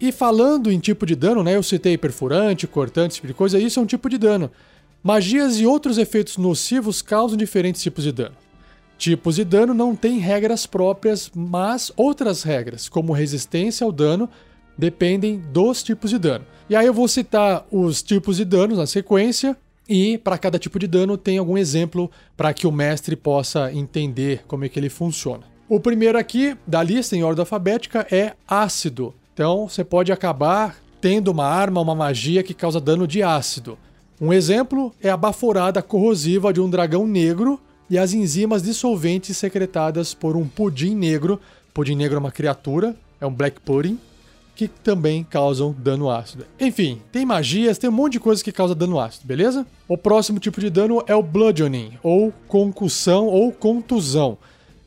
E 0.00 0.10
falando 0.10 0.72
em 0.72 0.80
tipo 0.80 1.06
de 1.06 1.14
dano, 1.14 1.44
né? 1.44 1.54
Eu 1.54 1.62
citei 1.62 1.96
perfurante, 1.96 2.66
cortante, 2.66 3.12
esse 3.12 3.16
tipo 3.18 3.28
de 3.28 3.34
coisa, 3.34 3.60
isso 3.60 3.78
é 3.78 3.82
um 3.82 3.86
tipo 3.86 4.10
de 4.10 4.18
dano. 4.18 4.50
Magias 5.00 5.60
e 5.60 5.66
outros 5.66 5.96
efeitos 5.96 6.36
nocivos 6.36 7.00
causam 7.00 7.36
diferentes 7.36 7.80
tipos 7.80 8.02
de 8.02 8.10
dano. 8.10 8.34
Tipos 9.02 9.34
de 9.34 9.44
dano 9.44 9.74
não 9.74 9.96
têm 9.96 10.20
regras 10.20 10.64
próprias, 10.64 11.28
mas 11.34 11.90
outras 11.96 12.44
regras, 12.44 12.88
como 12.88 13.12
resistência 13.12 13.84
ao 13.84 13.90
dano, 13.90 14.28
dependem 14.78 15.40
dos 15.40 15.82
tipos 15.82 16.08
de 16.10 16.20
dano. 16.20 16.44
E 16.70 16.76
aí 16.76 16.86
eu 16.86 16.94
vou 16.94 17.08
citar 17.08 17.66
os 17.72 18.00
tipos 18.00 18.36
de 18.36 18.44
danos 18.44 18.78
na 18.78 18.86
sequência 18.86 19.56
e 19.88 20.18
para 20.18 20.38
cada 20.38 20.56
tipo 20.56 20.78
de 20.78 20.86
dano 20.86 21.16
tem 21.16 21.36
algum 21.36 21.58
exemplo 21.58 22.08
para 22.36 22.54
que 22.54 22.64
o 22.64 22.70
mestre 22.70 23.16
possa 23.16 23.72
entender 23.72 24.44
como 24.46 24.64
é 24.64 24.68
que 24.68 24.78
ele 24.78 24.88
funciona. 24.88 25.42
O 25.68 25.80
primeiro 25.80 26.16
aqui 26.16 26.56
da 26.64 26.80
lista 26.80 27.16
em 27.16 27.24
ordem 27.24 27.42
alfabética 27.42 28.06
é 28.08 28.34
ácido. 28.46 29.12
Então 29.34 29.66
você 29.68 29.82
pode 29.82 30.12
acabar 30.12 30.76
tendo 31.00 31.32
uma 31.32 31.46
arma, 31.46 31.80
uma 31.80 31.96
magia 31.96 32.44
que 32.44 32.54
causa 32.54 32.80
dano 32.80 33.08
de 33.08 33.20
ácido. 33.20 33.76
Um 34.20 34.32
exemplo 34.32 34.94
é 35.02 35.10
a 35.10 35.16
baforada 35.16 35.82
corrosiva 35.82 36.52
de 36.52 36.60
um 36.60 36.70
dragão 36.70 37.04
negro 37.04 37.58
e 37.92 37.98
as 37.98 38.14
enzimas 38.14 38.62
dissolventes 38.62 39.36
secretadas 39.36 40.14
por 40.14 40.34
um 40.34 40.48
pudim 40.48 40.94
negro. 40.94 41.38
Pudim 41.74 41.94
negro 41.94 42.16
é 42.16 42.18
uma 42.18 42.30
criatura, 42.32 42.96
é 43.20 43.26
um 43.26 43.34
black 43.34 43.60
pudding, 43.60 43.98
que 44.56 44.66
também 44.66 45.22
causam 45.22 45.76
dano 45.78 46.10
ácido. 46.10 46.46
Enfim, 46.58 47.02
tem 47.12 47.26
magias, 47.26 47.76
tem 47.76 47.90
um 47.90 47.92
monte 47.92 48.14
de 48.14 48.20
coisas 48.20 48.42
que 48.42 48.50
causam 48.50 48.74
dano 48.74 48.98
ácido, 48.98 49.26
beleza? 49.26 49.66
O 49.86 49.98
próximo 49.98 50.38
tipo 50.40 50.58
de 50.58 50.70
dano 50.70 51.04
é 51.06 51.14
o 51.14 51.22
bludgeoning, 51.22 51.98
ou 52.02 52.32
concussão 52.48 53.26
ou 53.26 53.52
contusão. 53.52 54.38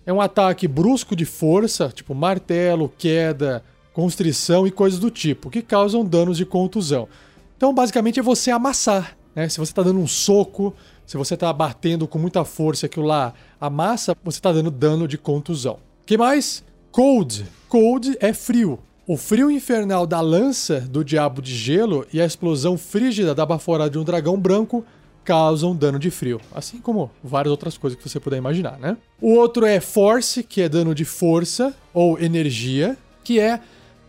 É 0.04 0.12
um 0.12 0.20
ataque 0.20 0.68
brusco 0.68 1.16
de 1.16 1.26
força, 1.26 1.90
tipo 1.90 2.16
martelo, 2.16 2.92
queda, 2.98 3.64
constrição 3.94 4.66
e 4.66 4.72
coisas 4.72 4.98
do 4.98 5.12
tipo, 5.12 5.52
que 5.52 5.62
causam 5.62 6.04
danos 6.04 6.38
de 6.38 6.46
contusão. 6.46 7.08
Então, 7.56 7.72
basicamente, 7.72 8.20
é 8.20 8.24
você 8.24 8.50
amassar. 8.50 9.16
Né? 9.36 9.48
Se 9.48 9.60
você 9.60 9.72
está 9.72 9.84
dando 9.84 10.00
um 10.00 10.08
soco, 10.08 10.74
se 11.06 11.18
você 11.18 11.36
está 11.36 11.52
batendo 11.54 12.08
com 12.08 12.18
muita 12.18 12.44
força 12.44 12.86
aquilo 12.86 13.06
lá 13.06 13.34
amassa, 13.60 14.16
você 14.24 14.40
está 14.40 14.52
dando 14.52 14.72
dano 14.72 15.08
de 15.08 15.18
contusão. 15.18 15.78
que 16.06 16.18
mais? 16.18 16.64
Cold. 16.92 17.46
Cold 17.68 18.18
é 18.20 18.34
frio. 18.34 18.80
O 19.08 19.18
frio 19.18 19.52
infernal 19.52 20.08
da 20.08 20.20
lança 20.20 20.80
do 20.82 21.04
diabo 21.04 21.42
de 21.42 21.54
gelo 21.56 22.08
e 22.12 22.20
a 22.20 22.26
explosão 22.26 22.78
frígida 22.78 23.36
da 23.36 23.46
baforada 23.46 23.92
de 23.92 24.00
um 24.00 24.04
dragão 24.04 24.40
branco 24.40 24.84
causam 25.24 25.76
dano 25.76 26.00
de 26.00 26.10
frio, 26.10 26.40
assim 26.54 26.80
como 26.80 27.12
várias 27.24 27.52
outras 27.52 27.78
coisas 27.78 28.00
que 28.00 28.08
você 28.08 28.20
puder 28.20 28.38
imaginar, 28.38 28.80
né? 28.80 28.96
O 29.20 29.34
outro 29.34 29.66
é 29.66 29.80
Force, 29.80 30.44
que 30.44 30.62
é 30.62 30.70
dano 30.70 30.94
de 30.94 31.04
força 31.04 31.74
ou 31.94 32.20
energia, 32.20 32.96
que 33.24 33.40
é 33.40 33.60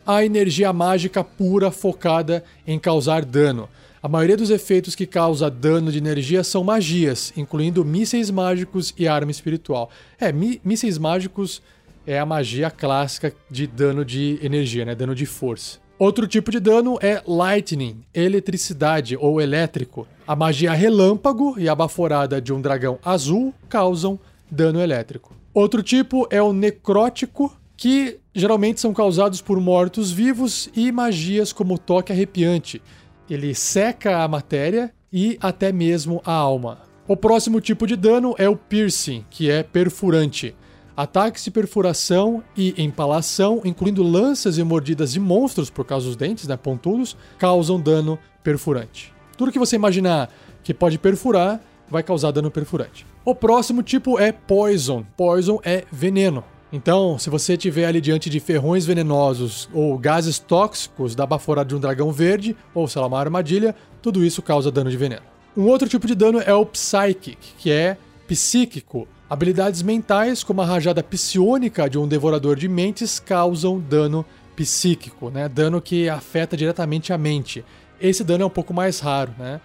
a 0.07 0.25
energia 0.25 0.73
mágica 0.73 1.25
pura 1.25 1.71
focada 1.71 2.45
em 2.67 2.79
causar 2.79 3.25
dano. 3.25 3.69
A 4.03 4.09
maioria 4.09 4.37
dos 4.37 4.51
efeitos 4.51 4.95
que 4.95 5.07
causa 5.07 5.51
dano 5.51 5.91
de 5.91 5.99
energia 5.99 6.45
são 6.45 6.63
magias, 6.63 7.33
incluindo 7.37 7.85
mísseis 7.85 8.31
mágicos 8.31 8.95
e 8.97 9.09
arma 9.09 9.31
espiritual. 9.31 9.91
É, 10.21 10.33
mísseis 10.33 10.99
mágicos 10.99 11.63
é 12.07 12.19
a 12.19 12.27
magia 12.27 12.71
clássica 12.71 13.33
de 13.51 13.67
dano 13.67 14.05
de 14.05 14.39
energia, 14.43 14.85
né? 14.85 14.95
Dano 14.95 15.15
de 15.15 15.27
força. 15.27 15.79
Outro 15.99 16.27
tipo 16.27 16.51
de 16.51 16.61
dano 16.61 16.99
é 17.01 17.23
lightning, 17.27 18.05
eletricidade 18.13 19.17
ou 19.17 19.41
elétrico. 19.41 20.07
A 20.27 20.37
magia 20.37 20.73
relâmpago 20.73 21.59
e 21.59 21.69
a 21.69 21.75
baforada 21.75 22.41
de 22.41 22.53
um 22.53 22.61
dragão 22.61 22.99
azul 23.03 23.55
causam 23.69 24.21
dano 24.51 24.81
elétrico. 24.81 25.35
Outro 25.55 25.83
tipo 25.83 26.29
é 26.31 26.43
o 26.43 26.53
necrótico, 26.53 27.57
que 27.79 28.19
geralmente 28.35 28.79
são 28.79 28.93
causados 28.93 29.41
por 29.41 29.59
mortos-vivos 29.59 30.69
e 30.77 30.93
magias 30.93 31.51
como 31.51 31.79
toque 31.79 32.13
arrepiante. 32.13 32.83
Ele 33.29 33.55
seca 33.55 34.23
a 34.23 34.29
matéria 34.29 34.93
e 35.13 35.39
até 35.41 35.73
mesmo 35.73 36.21
a 36.25 36.33
alma. 36.33 36.79
O 37.09 37.17
próximo 37.17 37.61
tipo 37.61 37.87
de 37.87 37.97
dano 37.97 38.35
é 38.39 38.49
o 38.49 38.57
piercing, 38.57 39.25
que 39.31 39.51
é 39.51 39.63
perfurante. 39.63 40.55
Ataques 40.97 41.45
de 41.45 41.51
perfuração 41.51 42.43
e 42.57 42.75
empalação, 42.83 43.61
incluindo 43.65 44.03
lanças 44.03 44.59
e 44.59 44.65
mordidas 44.65 45.13
de 45.13 45.21
monstros 45.21 45.71
por 45.71 45.85
causa 45.85 46.07
dos 46.07 46.17
dentes, 46.17 46.49
né, 46.49 46.57
pontudos, 46.57 47.17
causam 47.39 47.79
dano 47.79 48.19
perfurante. 48.43 49.13
Tudo 49.37 49.53
que 49.53 49.59
você 49.59 49.77
imaginar 49.77 50.31
que 50.65 50.73
pode 50.73 50.99
perfurar 50.99 51.61
vai 51.89 52.03
causar 52.03 52.31
dano 52.31 52.51
perfurante. 52.51 53.07
O 53.25 53.35
próximo 53.35 53.83
tipo 53.83 54.19
é 54.19 54.33
poison. 54.33 55.05
Poison 55.17 55.61
é 55.63 55.85
veneno. 55.93 56.43
Então, 56.73 57.19
se 57.19 57.31
você 57.31 57.53
estiver 57.53 57.87
ali 57.87 58.01
diante 58.01 58.29
de 58.29 58.41
ferrões 58.41 58.85
venenosos 58.85 59.69
ou 59.73 59.97
gases 59.97 60.39
tóxicos 60.39 61.15
da 61.15 61.25
baforada 61.25 61.69
de 61.69 61.77
um 61.77 61.81
dragão 61.81 62.11
verde, 62.11 62.57
ou 62.75 62.89
sei 62.89 63.01
lá, 63.01 63.07
uma 63.07 63.21
armadilha, 63.21 63.75
tudo 64.03 64.25
isso 64.25 64.43
causa 64.43 64.71
dano 64.71 64.91
de 64.91 64.97
veneno. 64.97 65.23
Um 65.57 65.67
outro 65.69 65.89
tipo 65.89 66.07
de 66.07 66.15
dano 66.15 66.41
é 66.41 66.53
o 66.53 66.67
Psychic, 66.67 67.39
que 67.57 67.71
é 67.71 67.97
psíquico. 68.27 69.07
Habilidades 69.31 69.81
mentais, 69.81 70.45
como 70.45 70.61
a 70.61 70.67
rajada 70.67 71.03
psionica 71.03 71.89
de 71.89 71.99
um 71.99 72.07
devorador 72.07 72.57
de 72.57 72.69
mentes, 72.69 73.19
causam 73.19 73.79
dano 73.79 74.25
psíquico, 74.55 75.31
né? 75.31 75.49
Dano 75.49 75.81
que 75.81 76.09
afeta 76.09 76.57
diretamente 76.57 77.13
a 77.13 77.19
mente. 77.19 77.65
Esse 78.01 78.23
dano 78.23 78.43
é 78.43 78.47
um 78.47 78.51
pouco 78.51 78.75
mais 78.75 79.01
raro, 79.01 79.33
né? 79.39 79.61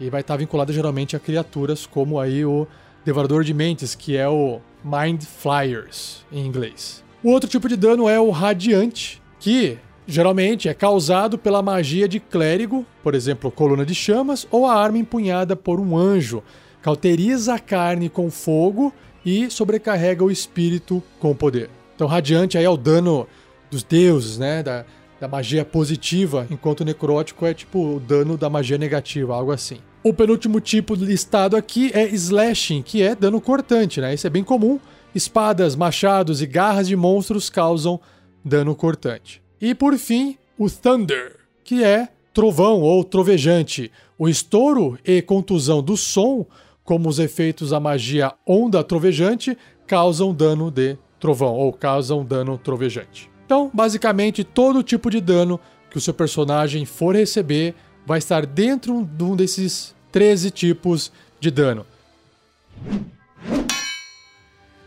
E 0.00 0.08
vai 0.08 0.20
estar 0.20 0.36
vinculado 0.36 0.72
geralmente 0.72 1.14
a 1.14 1.20
criaturas 1.20 1.86
como 1.86 2.18
aí 2.18 2.44
o 2.44 2.66
Devorador 3.04 3.44
de 3.44 3.52
Mentes, 3.52 3.94
que 3.94 4.16
é 4.16 4.28
o 4.28 4.60
Mind 4.84 5.22
Flyers 5.22 6.24
em 6.30 6.44
inglês. 6.44 7.02
O 7.22 7.30
outro 7.30 7.48
tipo 7.48 7.68
de 7.68 7.76
dano 7.76 8.08
é 8.08 8.20
o 8.20 8.30
Radiante, 8.30 9.22
que 9.40 9.78
geralmente 10.06 10.68
é 10.68 10.74
causado 10.74 11.38
pela 11.38 11.62
magia 11.62 12.06
de 12.06 12.20
clérigo, 12.20 12.84
por 13.02 13.14
exemplo, 13.14 13.50
coluna 13.50 13.86
de 13.86 13.94
chamas, 13.94 14.46
ou 14.50 14.66
a 14.66 14.74
arma 14.74 14.98
empunhada 14.98 15.56
por 15.56 15.80
um 15.80 15.96
anjo. 15.96 16.42
Cauteriza 16.82 17.54
a 17.54 17.58
carne 17.58 18.10
com 18.10 18.30
fogo 18.30 18.92
e 19.24 19.50
sobrecarrega 19.50 20.22
o 20.22 20.30
espírito 20.30 21.02
com 21.18 21.34
poder. 21.34 21.70
Então, 21.94 22.06
Radiante 22.06 22.58
aí 22.58 22.64
é 22.64 22.68
o 22.68 22.76
dano 22.76 23.26
dos 23.70 23.82
deuses, 23.82 24.36
né? 24.36 24.62
Da, 24.62 24.84
da 25.18 25.26
magia 25.26 25.64
positiva, 25.64 26.46
enquanto 26.50 26.84
necrótico 26.84 27.46
é 27.46 27.54
tipo 27.54 27.96
o 27.96 28.00
dano 28.00 28.36
da 28.36 28.50
magia 28.50 28.76
negativa, 28.76 29.34
algo 29.34 29.52
assim. 29.52 29.78
O 30.06 30.12
penúltimo 30.12 30.60
tipo 30.60 30.94
listado 30.94 31.56
aqui 31.56 31.90
é 31.94 32.06
slashing, 32.08 32.82
que 32.82 33.00
é 33.00 33.14
dano 33.14 33.40
cortante, 33.40 34.02
né? 34.02 34.12
Isso 34.12 34.26
é 34.26 34.30
bem 34.30 34.44
comum. 34.44 34.78
Espadas, 35.14 35.74
machados 35.74 36.42
e 36.42 36.46
garras 36.46 36.88
de 36.88 36.94
monstros 36.94 37.48
causam 37.48 37.98
dano 38.44 38.74
cortante. 38.74 39.42
E 39.58 39.74
por 39.74 39.96
fim, 39.96 40.36
o 40.58 40.68
thunder, 40.68 41.36
que 41.64 41.82
é 41.82 42.10
trovão 42.34 42.82
ou 42.82 43.02
trovejante. 43.02 43.90
O 44.18 44.28
estouro 44.28 44.98
e 45.02 45.22
contusão 45.22 45.82
do 45.82 45.96
som, 45.96 46.44
como 46.84 47.08
os 47.08 47.18
efeitos 47.18 47.70
da 47.70 47.80
magia 47.80 48.34
onda 48.46 48.84
trovejante, 48.84 49.56
causam 49.86 50.34
dano 50.34 50.70
de 50.70 50.98
trovão 51.18 51.54
ou 51.54 51.72
causam 51.72 52.22
dano 52.22 52.58
trovejante. 52.58 53.30
Então, 53.46 53.70
basicamente, 53.72 54.44
todo 54.44 54.82
tipo 54.82 55.08
de 55.08 55.22
dano 55.22 55.58
que 55.88 55.96
o 55.96 56.00
seu 56.00 56.12
personagem 56.12 56.84
for 56.84 57.16
receber 57.16 57.74
vai 58.06 58.18
estar 58.18 58.44
dentro 58.44 59.02
de 59.02 59.24
um 59.24 59.34
desses 59.34 59.93
13 60.14 60.52
tipos 60.52 61.10
de 61.40 61.50
dano. 61.50 61.84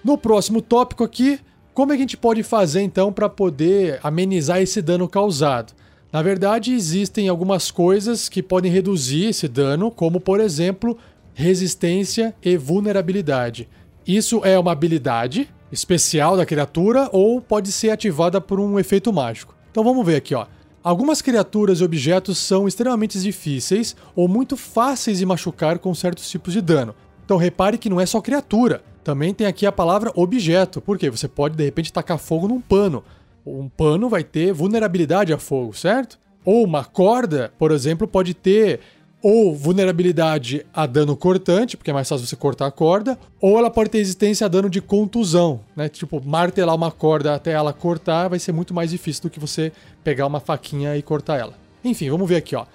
No 0.01 0.17
próximo 0.17 0.61
tópico 0.61 1.03
aqui, 1.03 1.37
como 1.73 1.91
é 1.91 1.97
que 1.97 1.99
a 1.99 2.03
gente 2.03 2.15
pode 2.15 2.43
fazer 2.43 2.79
então 2.79 3.11
para 3.11 3.27
poder 3.27 3.99
amenizar 4.01 4.61
esse 4.61 4.81
dano 4.81 5.05
causado? 5.05 5.73
Na 6.13 6.21
verdade, 6.21 6.71
existem 6.71 7.27
algumas 7.27 7.69
coisas 7.69 8.29
que 8.29 8.41
podem 8.41 8.71
reduzir 8.71 9.25
esse 9.25 9.49
dano, 9.49 9.91
como 9.91 10.21
por 10.21 10.39
exemplo, 10.39 10.97
resistência 11.33 12.33
e 12.41 12.55
vulnerabilidade. 12.55 13.67
Isso 14.07 14.39
é 14.45 14.57
uma 14.57 14.71
habilidade 14.71 15.49
especial 15.69 16.37
da 16.37 16.45
criatura 16.45 17.09
ou 17.11 17.41
pode 17.41 17.73
ser 17.73 17.89
ativada 17.89 18.39
por 18.39 18.61
um 18.61 18.79
efeito 18.79 19.11
mágico. 19.11 19.53
Então 19.69 19.83
vamos 19.83 20.05
ver 20.05 20.15
aqui, 20.15 20.33
ó. 20.33 20.45
Algumas 20.87 21.21
criaturas 21.21 21.81
e 21.81 21.83
objetos 21.83 22.37
são 22.37 22.65
extremamente 22.65 23.19
difíceis 23.19 23.93
ou 24.15 24.25
muito 24.25 24.55
fáceis 24.55 25.17
de 25.17 25.25
machucar 25.25 25.79
com 25.79 25.93
certos 25.93 26.29
tipos 26.29 26.53
de 26.53 26.61
dano. 26.61 26.95
Então 27.25 27.35
repare 27.35 27.77
que 27.77 27.89
não 27.89 27.99
é 27.99 28.05
só 28.05 28.21
criatura. 28.21 28.81
Também 29.03 29.33
tem 29.33 29.45
aqui 29.45 29.65
a 29.65 29.71
palavra 29.73 30.13
objeto, 30.15 30.79
porque 30.79 31.09
você 31.09 31.27
pode 31.27 31.57
de 31.57 31.65
repente 31.65 31.91
tacar 31.91 32.17
fogo 32.17 32.47
num 32.47 32.61
pano. 32.61 33.03
Um 33.45 33.67
pano 33.67 34.07
vai 34.07 34.23
ter 34.23 34.53
vulnerabilidade 34.53 35.33
a 35.33 35.37
fogo, 35.37 35.73
certo? 35.73 36.17
Ou 36.45 36.63
uma 36.63 36.85
corda, 36.85 37.51
por 37.59 37.71
exemplo, 37.71 38.07
pode 38.07 38.33
ter 38.33 38.79
ou 39.21 39.55
vulnerabilidade 39.55 40.65
a 40.73 40.85
dano 40.85 41.15
cortante, 41.15 41.75
porque 41.75 41.89
é 41.89 41.93
mais 41.93 42.07
fácil 42.07 42.25
você 42.25 42.35
cortar 42.35 42.67
a 42.67 42.71
corda, 42.71 43.17
ou 43.41 43.57
ela 43.57 43.69
pode 43.69 43.89
ter 43.89 43.97
resistência 43.97 44.45
a 44.45 44.47
dano 44.47 44.69
de 44.69 44.81
contusão, 44.81 45.61
né? 45.75 45.89
Tipo, 45.89 46.21
martelar 46.23 46.75
uma 46.75 46.91
corda 46.91 47.33
até 47.33 47.51
ela 47.51 47.73
cortar 47.73 48.27
vai 48.27 48.39
ser 48.39 48.51
muito 48.51 48.73
mais 48.73 48.91
difícil 48.91 49.23
do 49.23 49.29
que 49.29 49.39
você 49.39 49.71
pegar 50.03 50.27
uma 50.27 50.39
faquinha 50.39 50.95
e 50.95 51.01
cortar 51.01 51.37
ela. 51.37 51.53
Enfim, 51.83 52.09
vamos 52.09 52.29
ver 52.29 52.37
aqui, 52.37 52.55
ó. 52.55 52.65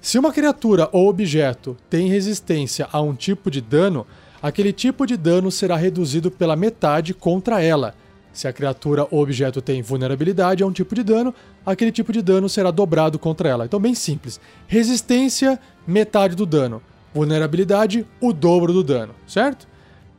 Se 0.00 0.18
uma 0.18 0.32
criatura 0.32 0.88
ou 0.92 1.08
objeto 1.08 1.76
tem 1.88 2.08
resistência 2.08 2.88
a 2.92 3.00
um 3.00 3.14
tipo 3.14 3.50
de 3.50 3.60
dano, 3.60 4.06
aquele 4.42 4.72
tipo 4.72 5.06
de 5.06 5.16
dano 5.16 5.50
será 5.50 5.76
reduzido 5.76 6.30
pela 6.30 6.56
metade 6.56 7.14
contra 7.14 7.62
ela 7.62 7.94
se 8.34 8.46
a 8.46 8.52
criatura 8.52 9.06
ou 9.10 9.22
objeto 9.22 9.62
tem 9.62 9.80
vulnerabilidade 9.80 10.62
a 10.62 10.66
um 10.66 10.72
tipo 10.72 10.94
de 10.94 11.02
dano, 11.02 11.34
aquele 11.64 11.92
tipo 11.92 12.12
de 12.12 12.20
dano 12.20 12.48
será 12.48 12.70
dobrado 12.70 13.18
contra 13.18 13.48
ela. 13.48 13.64
Então, 13.64 13.80
bem 13.80 13.94
simples. 13.94 14.40
Resistência, 14.66 15.58
metade 15.86 16.34
do 16.34 16.44
dano. 16.44 16.82
Vulnerabilidade, 17.14 18.04
o 18.20 18.32
dobro 18.32 18.72
do 18.72 18.82
dano, 18.82 19.14
certo? 19.26 19.68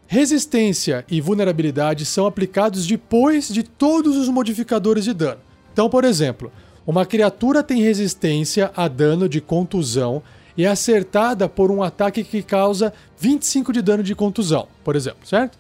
Resistência 0.08 1.04
e 1.10 1.20
vulnerabilidade 1.20 2.06
são 2.06 2.26
aplicados 2.26 2.88
depois 2.88 3.50
de 3.50 3.64
todos 3.64 4.16
os 4.16 4.30
modificadores 4.30 5.04
de 5.04 5.14
dano. 5.14 5.42
Então, 5.74 5.90
por 5.90 6.06
exemplo, 6.06 6.52
uma 6.88 7.06
criatura 7.06 7.62
tem 7.62 7.82
resistência 7.82 8.72
a 8.76 8.88
dano 8.88 9.28
de 9.28 9.42
contusão 9.42 10.24
e 10.56 10.64
é 10.64 10.70
acertada 10.70 11.50
por 11.50 11.70
um 11.70 11.84
ataque 11.84 12.24
que 12.24 12.42
causa 12.42 12.94
25 13.20 13.74
de 13.74 13.82
dano 13.82 14.04
de 14.04 14.16
contusão, 14.16 14.68
por 14.84 14.96
exemplo, 14.96 15.26
certo? 15.26 15.58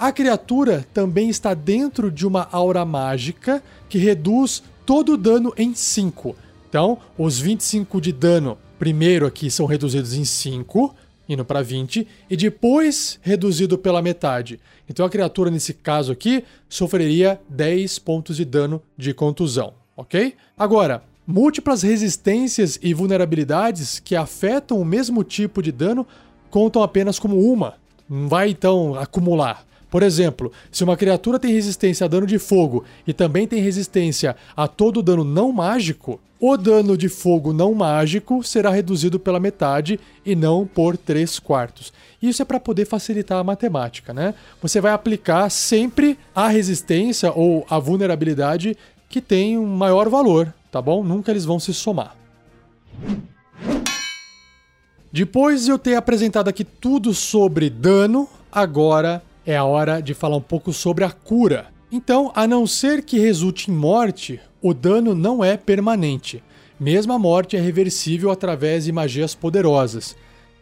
A 0.00 0.10
criatura 0.12 0.86
também 0.94 1.28
está 1.28 1.52
dentro 1.52 2.10
de 2.10 2.26
uma 2.26 2.48
aura 2.50 2.86
mágica 2.86 3.62
que 3.86 3.98
reduz 3.98 4.62
todo 4.86 5.12
o 5.12 5.16
dano 5.18 5.52
em 5.58 5.74
5. 5.74 6.34
Então, 6.66 6.96
os 7.18 7.38
25 7.38 8.00
de 8.00 8.10
dano 8.10 8.56
primeiro 8.78 9.26
aqui 9.26 9.50
são 9.50 9.66
reduzidos 9.66 10.14
em 10.14 10.24
5, 10.24 10.94
indo 11.28 11.44
para 11.44 11.60
20, 11.60 12.08
e 12.30 12.34
depois 12.34 13.18
reduzido 13.20 13.76
pela 13.76 14.00
metade. 14.00 14.58
Então 14.88 15.04
a 15.04 15.10
criatura, 15.10 15.50
nesse 15.50 15.74
caso 15.74 16.12
aqui, 16.12 16.44
sofreria 16.66 17.38
10 17.50 17.98
pontos 17.98 18.38
de 18.38 18.46
dano 18.46 18.82
de 18.96 19.12
contusão, 19.12 19.74
ok? 19.94 20.34
Agora, 20.56 21.04
múltiplas 21.26 21.82
resistências 21.82 22.78
e 22.82 22.94
vulnerabilidades 22.94 24.00
que 24.00 24.16
afetam 24.16 24.80
o 24.80 24.84
mesmo 24.84 25.22
tipo 25.22 25.60
de 25.60 25.70
dano 25.70 26.06
contam 26.48 26.82
apenas 26.82 27.18
como 27.18 27.38
uma. 27.38 27.74
Não 28.08 28.30
vai 28.30 28.48
então 28.48 28.94
acumular. 28.94 29.68
Por 29.90 30.02
exemplo, 30.02 30.52
se 30.70 30.84
uma 30.84 30.96
criatura 30.96 31.38
tem 31.38 31.52
resistência 31.52 32.04
a 32.04 32.08
dano 32.08 32.26
de 32.26 32.38
fogo 32.38 32.84
e 33.06 33.12
também 33.12 33.46
tem 33.46 33.60
resistência 33.60 34.36
a 34.56 34.68
todo 34.68 35.02
dano 35.02 35.24
não 35.24 35.50
mágico, 35.50 36.20
o 36.38 36.56
dano 36.56 36.96
de 36.96 37.08
fogo 37.08 37.52
não 37.52 37.74
mágico 37.74 38.42
será 38.42 38.70
reduzido 38.70 39.20
pela 39.20 39.40
metade 39.40 40.00
e 40.24 40.34
não 40.34 40.66
por 40.66 40.96
3 40.96 41.38
quartos. 41.40 41.92
Isso 42.22 42.40
é 42.40 42.44
para 42.44 42.60
poder 42.60 42.86
facilitar 42.86 43.38
a 43.38 43.44
matemática, 43.44 44.14
né? 44.14 44.34
Você 44.62 44.80
vai 44.80 44.92
aplicar 44.92 45.50
sempre 45.50 46.18
a 46.34 46.48
resistência 46.48 47.32
ou 47.32 47.66
a 47.68 47.78
vulnerabilidade 47.78 48.76
que 49.08 49.20
tem 49.20 49.58
um 49.58 49.66
maior 49.66 50.08
valor, 50.08 50.54
tá 50.70 50.80
bom? 50.80 51.02
Nunca 51.02 51.30
eles 51.30 51.44
vão 51.44 51.58
se 51.58 51.74
somar. 51.74 52.16
Depois 55.12 55.64
de 55.64 55.72
eu 55.72 55.78
ter 55.78 55.96
apresentado 55.96 56.48
aqui 56.48 56.64
tudo 56.64 57.12
sobre 57.12 57.68
dano, 57.68 58.28
agora 58.52 59.22
é 59.50 59.56
a 59.56 59.64
hora 59.64 60.00
de 60.00 60.14
falar 60.14 60.36
um 60.36 60.40
pouco 60.40 60.72
sobre 60.72 61.04
a 61.04 61.10
cura. 61.10 61.66
Então, 61.90 62.30
a 62.34 62.46
não 62.46 62.66
ser 62.66 63.02
que 63.02 63.18
resulte 63.18 63.70
em 63.70 63.74
morte, 63.74 64.40
o 64.62 64.72
dano 64.72 65.14
não 65.14 65.44
é 65.44 65.56
permanente. 65.56 66.42
Mesmo 66.78 67.12
a 67.12 67.18
morte 67.18 67.56
é 67.56 67.60
reversível 67.60 68.30
através 68.30 68.84
de 68.84 68.92
magias 68.92 69.34
poderosas. 69.34 70.16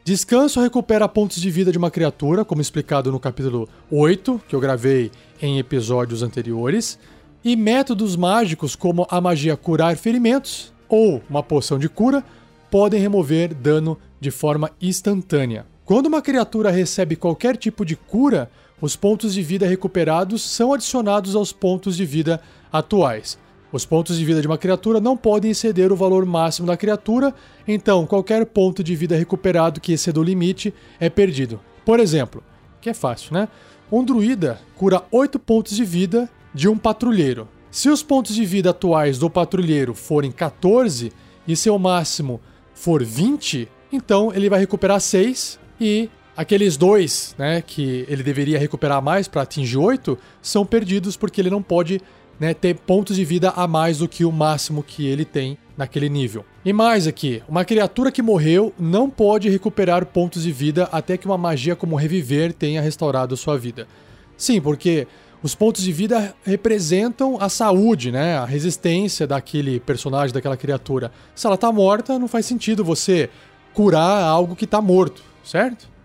Descanso 0.05 0.61
recupera 0.61 1.07
pontos 1.07 1.38
de 1.38 1.51
vida 1.51 1.70
de 1.70 1.77
uma 1.77 1.90
criatura, 1.90 2.46
como 2.46 2.62
explicado 2.62 3.12
no 3.12 3.20
capítulo 3.20 3.68
8, 3.90 4.40
que 4.48 4.57
eu 4.57 4.61
gravei 4.61 5.11
em 5.40 5.59
episódios 5.59 6.22
anteriores. 6.22 6.98
E 7.44 7.55
métodos 7.57 8.16
mágicos, 8.16 8.74
como 8.74 9.07
a 9.11 9.20
magia 9.20 9.57
curar 9.57 9.96
ferimentos 9.96 10.72
ou 10.88 11.22
uma 11.29 11.42
poção 11.42 11.79
de 11.79 11.90
cura, 11.90 12.24
podem 12.70 13.01
remover 13.01 13.53
dano 13.55 13.98
de 14.18 14.31
forma 14.31 14.70
instantânea. 14.81 15.66
Quando 15.85 16.07
uma 16.07 16.22
criatura 16.22 16.70
recebe 16.70 17.16
qualquer 17.16 17.57
tipo 17.57 17.85
de 17.85 17.96
cura, 17.96 18.51
os 18.81 18.95
pontos 18.95 19.35
de 19.35 19.43
vida 19.43 19.67
recuperados 19.67 20.43
são 20.43 20.73
adicionados 20.73 21.35
aos 21.35 21.53
pontos 21.53 21.97
de 21.97 22.05
vida 22.05 22.41
atuais. 22.73 23.38
Os 23.73 23.85
pontos 23.85 24.17
de 24.17 24.25
vida 24.25 24.41
de 24.41 24.47
uma 24.47 24.57
criatura 24.57 25.01
não 25.01 25.17
podem 25.17 25.51
exceder 25.51 25.93
o 25.93 25.97
valor 25.97 26.25
máximo 26.25 26.67
da 26.67 26.77
criatura, 26.77 27.35
então 27.67 28.07
qualquer 28.07 28.47
ponto 28.47 28.83
de 28.83 28.95
vida 28.97 29.17
recuperado 29.17 29.81
que 29.81 29.93
exceda 29.93 30.21
o 30.21 30.23
limite 30.23 30.73
é 30.99 31.11
perdido. 31.11 31.61
Por 31.85 32.01
exemplo, 32.01 32.43
que 32.81 32.88
é 32.88 32.95
fácil, 32.95 33.35
né? 33.35 33.49
Um 33.91 34.05
druida 34.05 34.61
cura 34.77 35.03
8 35.11 35.38
pontos 35.38 35.77
de 35.77 35.85
vida 35.85 36.31
de 36.55 36.69
um 36.69 36.79
patrulheiro. 36.79 37.49
Se 37.71 37.91
os 37.91 38.03
pontos 38.03 38.35
de 38.35 38.45
vida 38.45 38.71
atuais 38.71 39.19
do 39.19 39.29
patrulheiro 39.29 39.95
forem 39.95 40.31
14 40.31 41.12
e 41.47 41.57
seu 41.57 41.79
máximo 41.79 42.41
for 42.75 43.05
20, 43.05 43.69
então 43.93 44.33
ele 44.33 44.49
vai 44.49 44.61
recuperar 44.61 45.01
6 45.01 45.59
e 45.81 46.09
Aqueles 46.38 46.77
dois, 46.77 47.35
né, 47.37 47.61
que 47.61 48.07
ele 48.07 48.22
deveria 48.22 48.61
recuperar 48.61 49.03
mais 49.03 49.27
para 49.27 49.42
atingir 49.42 49.77
8, 49.77 50.16
são 50.40 50.64
perdidos 50.64 51.16
porque 51.16 51.40
ele 51.40 51.51
não 51.51 51.61
pode 51.61 52.01
né, 52.38 52.55
ter 52.55 52.77
pontos 52.77 53.16
de 53.16 53.24
vida 53.24 53.51
a 53.57 53.66
mais 53.66 53.98
do 53.98 54.07
que 54.07 54.24
o 54.24 54.31
máximo 54.31 54.81
que 54.85 55.05
ele 55.05 55.24
tem 55.24 55.59
naquele 55.77 56.09
nível. 56.09 56.44
E 56.64 56.72
mais 56.72 57.09
aqui, 57.09 57.42
uma 57.48 57.64
criatura 57.64 58.12
que 58.12 58.22
morreu 58.22 58.72
não 58.79 59.11
pode 59.11 59.48
recuperar 59.48 60.07
pontos 60.07 60.44
de 60.44 60.53
vida 60.53 60.88
até 60.92 61.16
que 61.16 61.27
uma 61.27 61.37
magia 61.37 61.74
como 61.74 61.96
reviver 61.96 62.53
tenha 62.53 62.81
restaurado 62.81 63.37
sua 63.37 63.59
vida. 63.59 63.88
Sim, 64.37 64.61
porque 64.61 65.09
os 65.42 65.57
pontos 65.57 65.83
de 65.83 65.90
vida 65.90 66.37
representam 66.44 67.37
a 67.40 67.48
saúde, 67.48 68.12
né, 68.12 68.37
a 68.37 68.44
resistência 68.44 69.27
daquele 69.27 69.81
personagem, 69.81 70.33
daquela 70.33 70.57
criatura. 70.57 71.11
Se 71.35 71.48
ela 71.48 71.59
tá 71.59 71.72
morta, 71.72 72.16
não 72.16 72.29
faz 72.29 72.46
sentido 72.46 72.85
você 72.85 73.29
curar 73.74 74.22
algo 74.22 74.55
que 74.55 74.68
tá 74.68 74.81
morto, 74.81 75.20
certo? 75.42 75.97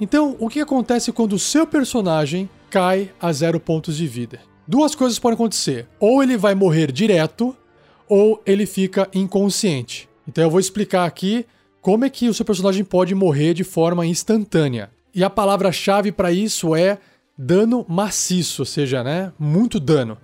Então, 0.00 0.36
o 0.38 0.48
que 0.48 0.60
acontece 0.60 1.12
quando 1.12 1.34
o 1.34 1.38
seu 1.38 1.66
personagem 1.66 2.48
cai 2.68 3.10
a 3.20 3.32
zero 3.32 3.60
pontos 3.60 3.96
de 3.96 4.06
vida? 4.06 4.40
Duas 4.66 4.94
coisas 4.94 5.18
podem 5.18 5.34
acontecer. 5.34 5.86
Ou 6.00 6.22
ele 6.22 6.36
vai 6.36 6.54
morrer 6.54 6.90
direto, 6.90 7.56
ou 8.08 8.42
ele 8.44 8.66
fica 8.66 9.08
inconsciente. 9.14 10.08
Então 10.26 10.44
eu 10.44 10.50
vou 10.50 10.60
explicar 10.60 11.04
aqui 11.04 11.46
como 11.80 12.04
é 12.04 12.10
que 12.10 12.28
o 12.28 12.34
seu 12.34 12.44
personagem 12.44 12.84
pode 12.84 13.14
morrer 13.14 13.54
de 13.54 13.64
forma 13.64 14.06
instantânea. 14.06 14.90
E 15.14 15.22
a 15.22 15.30
palavra-chave 15.30 16.10
para 16.10 16.32
isso 16.32 16.74
é 16.74 16.98
dano 17.36 17.84
maciço, 17.88 18.62
ou 18.62 18.66
seja, 18.66 19.04
né, 19.04 19.32
muito 19.38 19.78
dano. 19.78 20.16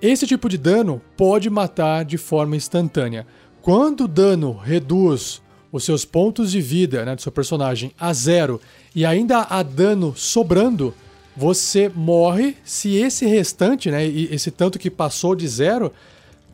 Esse 0.00 0.26
tipo 0.26 0.48
de 0.48 0.58
dano 0.58 1.00
pode 1.16 1.48
matar 1.48 2.04
de 2.04 2.16
forma 2.18 2.56
instantânea. 2.56 3.26
Quando 3.60 4.04
o 4.04 4.08
dano 4.08 4.52
reduz 4.52 5.42
os 5.74 5.82
seus 5.82 6.04
pontos 6.04 6.52
de 6.52 6.60
vida 6.60 7.04
né, 7.04 7.16
do 7.16 7.20
seu 7.20 7.32
personagem 7.32 7.90
a 7.98 8.12
zero 8.12 8.60
e 8.94 9.04
ainda 9.04 9.40
há 9.40 9.60
dano 9.60 10.14
sobrando, 10.16 10.94
você 11.36 11.90
morre 11.92 12.56
se 12.62 12.94
esse 12.94 13.26
restante, 13.26 13.90
né, 13.90 14.06
esse 14.06 14.52
tanto 14.52 14.78
que 14.78 14.88
passou 14.88 15.34
de 15.34 15.48
zero, 15.48 15.92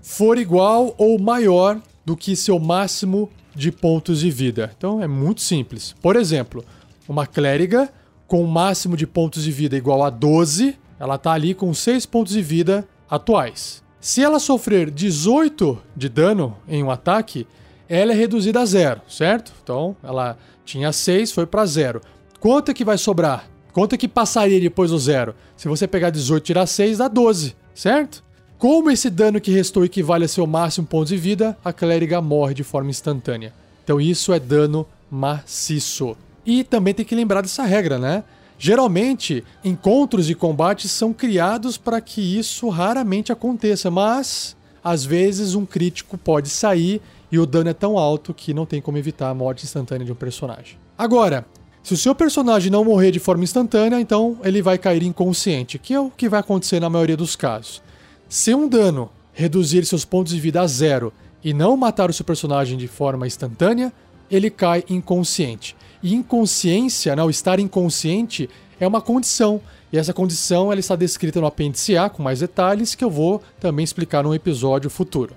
for 0.01 0.39
igual 0.39 0.95
ou 0.97 1.19
maior 1.19 1.79
do 2.03 2.17
que 2.17 2.35
seu 2.35 2.59
máximo 2.59 3.29
de 3.55 3.71
pontos 3.71 4.21
de 4.21 4.31
vida. 4.31 4.73
Então 4.75 5.03
é 5.03 5.07
muito 5.07 5.43
simples. 5.43 5.95
Por 6.01 6.17
exemplo, 6.17 6.65
uma 7.07 7.27
clériga 7.27 7.93
com 8.27 8.43
o 8.43 8.49
máximo 8.49 8.97
de 8.97 9.07
pontos 9.07 9.45
de 9.45 9.53
vida 9.53 9.77
igual 9.77 10.03
a 10.03 10.09
12, 10.09 10.79
ela 10.99 11.17
está 11.17 11.33
ali 11.33 11.53
com 11.53 11.75
6 11.75 12.07
pontos 12.07 12.33
de 12.33 12.41
vida 12.41 12.89
atuais. 13.11 13.83
Se 14.01 14.23
ela 14.23 14.39
sofrer 14.39 14.91
18 14.91 15.79
de 15.95 16.09
dano 16.09 16.57
em 16.67 16.83
um 16.83 16.91
ataque, 16.91 17.47
ela 17.91 18.13
é 18.13 18.15
reduzida 18.15 18.61
a 18.61 18.65
zero, 18.65 19.01
certo? 19.09 19.53
Então, 19.61 19.97
ela 20.01 20.39
tinha 20.65 20.93
6, 20.93 21.33
foi 21.33 21.45
para 21.45 21.67
zero. 21.67 22.01
Quanto 22.39 22.71
é 22.71 22.75
que 22.75 22.85
vai 22.85 22.97
sobrar? 22.97 23.51
Quanto 23.73 23.95
é 23.95 23.99
que 23.99 24.07
passaria 24.07 24.61
depois 24.61 24.93
do 24.93 24.99
zero? 24.99 25.35
Se 25.57 25.67
você 25.67 25.89
pegar 25.89 26.11
18 26.11 26.41
e 26.41 26.47
tirar 26.47 26.67
6, 26.67 26.99
dá 26.99 27.09
12, 27.09 27.57
certo? 27.75 28.23
Como 28.57 28.91
esse 28.93 29.11
dano 29.11 29.41
que 29.41 29.51
restou 29.51 29.85
equivale 29.85 30.25
a 30.25 30.29
seu 30.29 30.47
máximo 30.47 30.87
ponto 30.87 31.09
de 31.09 31.17
vida, 31.17 31.59
a 31.65 31.73
clériga 31.73 32.21
morre 32.21 32.55
de 32.55 32.63
forma 32.63 32.91
instantânea. 32.91 33.53
Então 33.83 34.01
isso 34.01 34.33
é 34.33 34.39
dano 34.39 34.87
maciço. 35.11 36.17
E 36.47 36.63
também 36.63 36.95
tem 36.95 37.05
que 37.05 37.15
lembrar 37.15 37.41
dessa 37.41 37.65
regra, 37.65 37.99
né? 37.99 38.23
Geralmente, 38.57 39.43
encontros 39.65 40.27
de 40.27 40.35
combate 40.35 40.89
são 40.89 41.13
criados 41.13 41.77
para 41.77 42.01
que 42.01 42.39
isso 42.39 42.69
raramente 42.69 43.33
aconteça, 43.33 43.91
mas 43.91 44.55
às 44.85 45.05
vezes 45.05 45.55
um 45.55 45.67
crítico 45.67 46.17
pode 46.17 46.51
sair 46.51 47.01
e 47.31 47.39
o 47.39 47.47
dano 47.47 47.71
é 47.71 47.75
tão 47.75 47.99
alto 47.99 48.35
que 48.35 48.53
não 48.53 48.67
tem 48.67 48.81
como 48.81 48.99
evitar 48.99 49.31
a 49.31 49.35
morte 49.35 49.65
instantânea 49.65 50.05
de 50.05 50.13
um 50.13 50.17
personagem. 50.17 50.79
Agora, 50.99 51.47
se 51.83 51.95
o 51.95 51.97
seu 51.97 52.15
personagem 52.15 52.71
não 52.71 52.85
morrer 52.85 53.11
de 53.11 53.19
forma 53.19 53.45
instantânea, 53.45 54.01
então 54.01 54.39
ele 54.45 54.61
vai 54.61 54.77
cair 54.77 55.03
inconsciente, 55.03 55.79
que 55.79 55.95
é 55.95 56.01
o 56.01 56.11
que 56.11 56.29
vai 56.29 56.41
acontecer 56.41 56.81
na 56.81 56.91
maioria 56.91 57.17
dos 57.17 57.37
casos. 57.37 57.83
Se 58.29 58.55
um 58.55 58.69
dano 58.69 59.11
reduzir 59.33 59.85
seus 59.87 60.05
pontos 60.05 60.33
de 60.33 60.41
vida 60.41 60.61
a 60.61 60.67
zero 60.67 61.13
e 61.43 61.55
não 61.55 61.77
matar 61.77 62.11
o 62.11 62.13
seu 62.13 62.25
personagem 62.25 62.77
de 62.77 62.87
forma 62.87 63.27
instantânea, 63.27 63.93
ele 64.31 64.51
cai 64.51 64.85
inconsciente. 64.89 65.75
E 66.03 66.15
inconsciência, 66.15 67.17
não, 67.17 67.31
estar 67.31 67.59
inconsciente, 67.59 68.49
é 68.79 68.87
uma 68.87 69.01
condição. 69.01 69.61
E 69.93 69.99
essa 69.99 70.13
condição 70.13 70.71
ela 70.71 70.81
está 70.81 70.95
descrita 70.95 71.41
no 71.41 71.47
apêndice 71.47 71.97
A 71.97 72.09
com 72.09 72.23
mais 72.23 72.41
detalhes 72.41 72.95
que 72.95 73.03
eu 73.03 73.11
vou 73.11 73.43
também 73.59 73.83
explicar 73.83 74.23
num 74.23 74.35
episódio 74.35 74.89
futuro. 74.89 75.35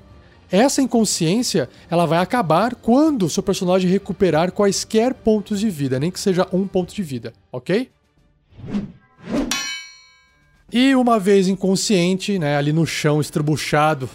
Essa 0.54 0.84
inconsciência, 0.84 1.68
ela 1.90 2.06
vai 2.06 2.20
acabar 2.20 2.76
quando 2.76 3.28
seu 3.28 3.42
personagem 3.42 3.90
recuperar 3.90 4.52
quaisquer 4.52 5.12
pontos 5.12 5.60
de 5.60 5.68
vida, 5.68 6.00
nem 6.00 6.12
que 6.12 6.20
seja 6.20 6.48
um 6.54 6.68
ponto 6.68 6.94
de 6.94 7.02
vida, 7.02 7.34
ok? 7.52 7.90
E 10.72 10.94
uma 10.94 11.18
vez 11.18 11.48
inconsciente, 11.48 12.38
né, 12.38 12.56
ali 12.56 12.72
no 12.72 12.86
chão, 12.86 13.20
estribuchado, 13.20 14.08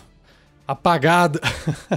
apagado, 0.65 1.41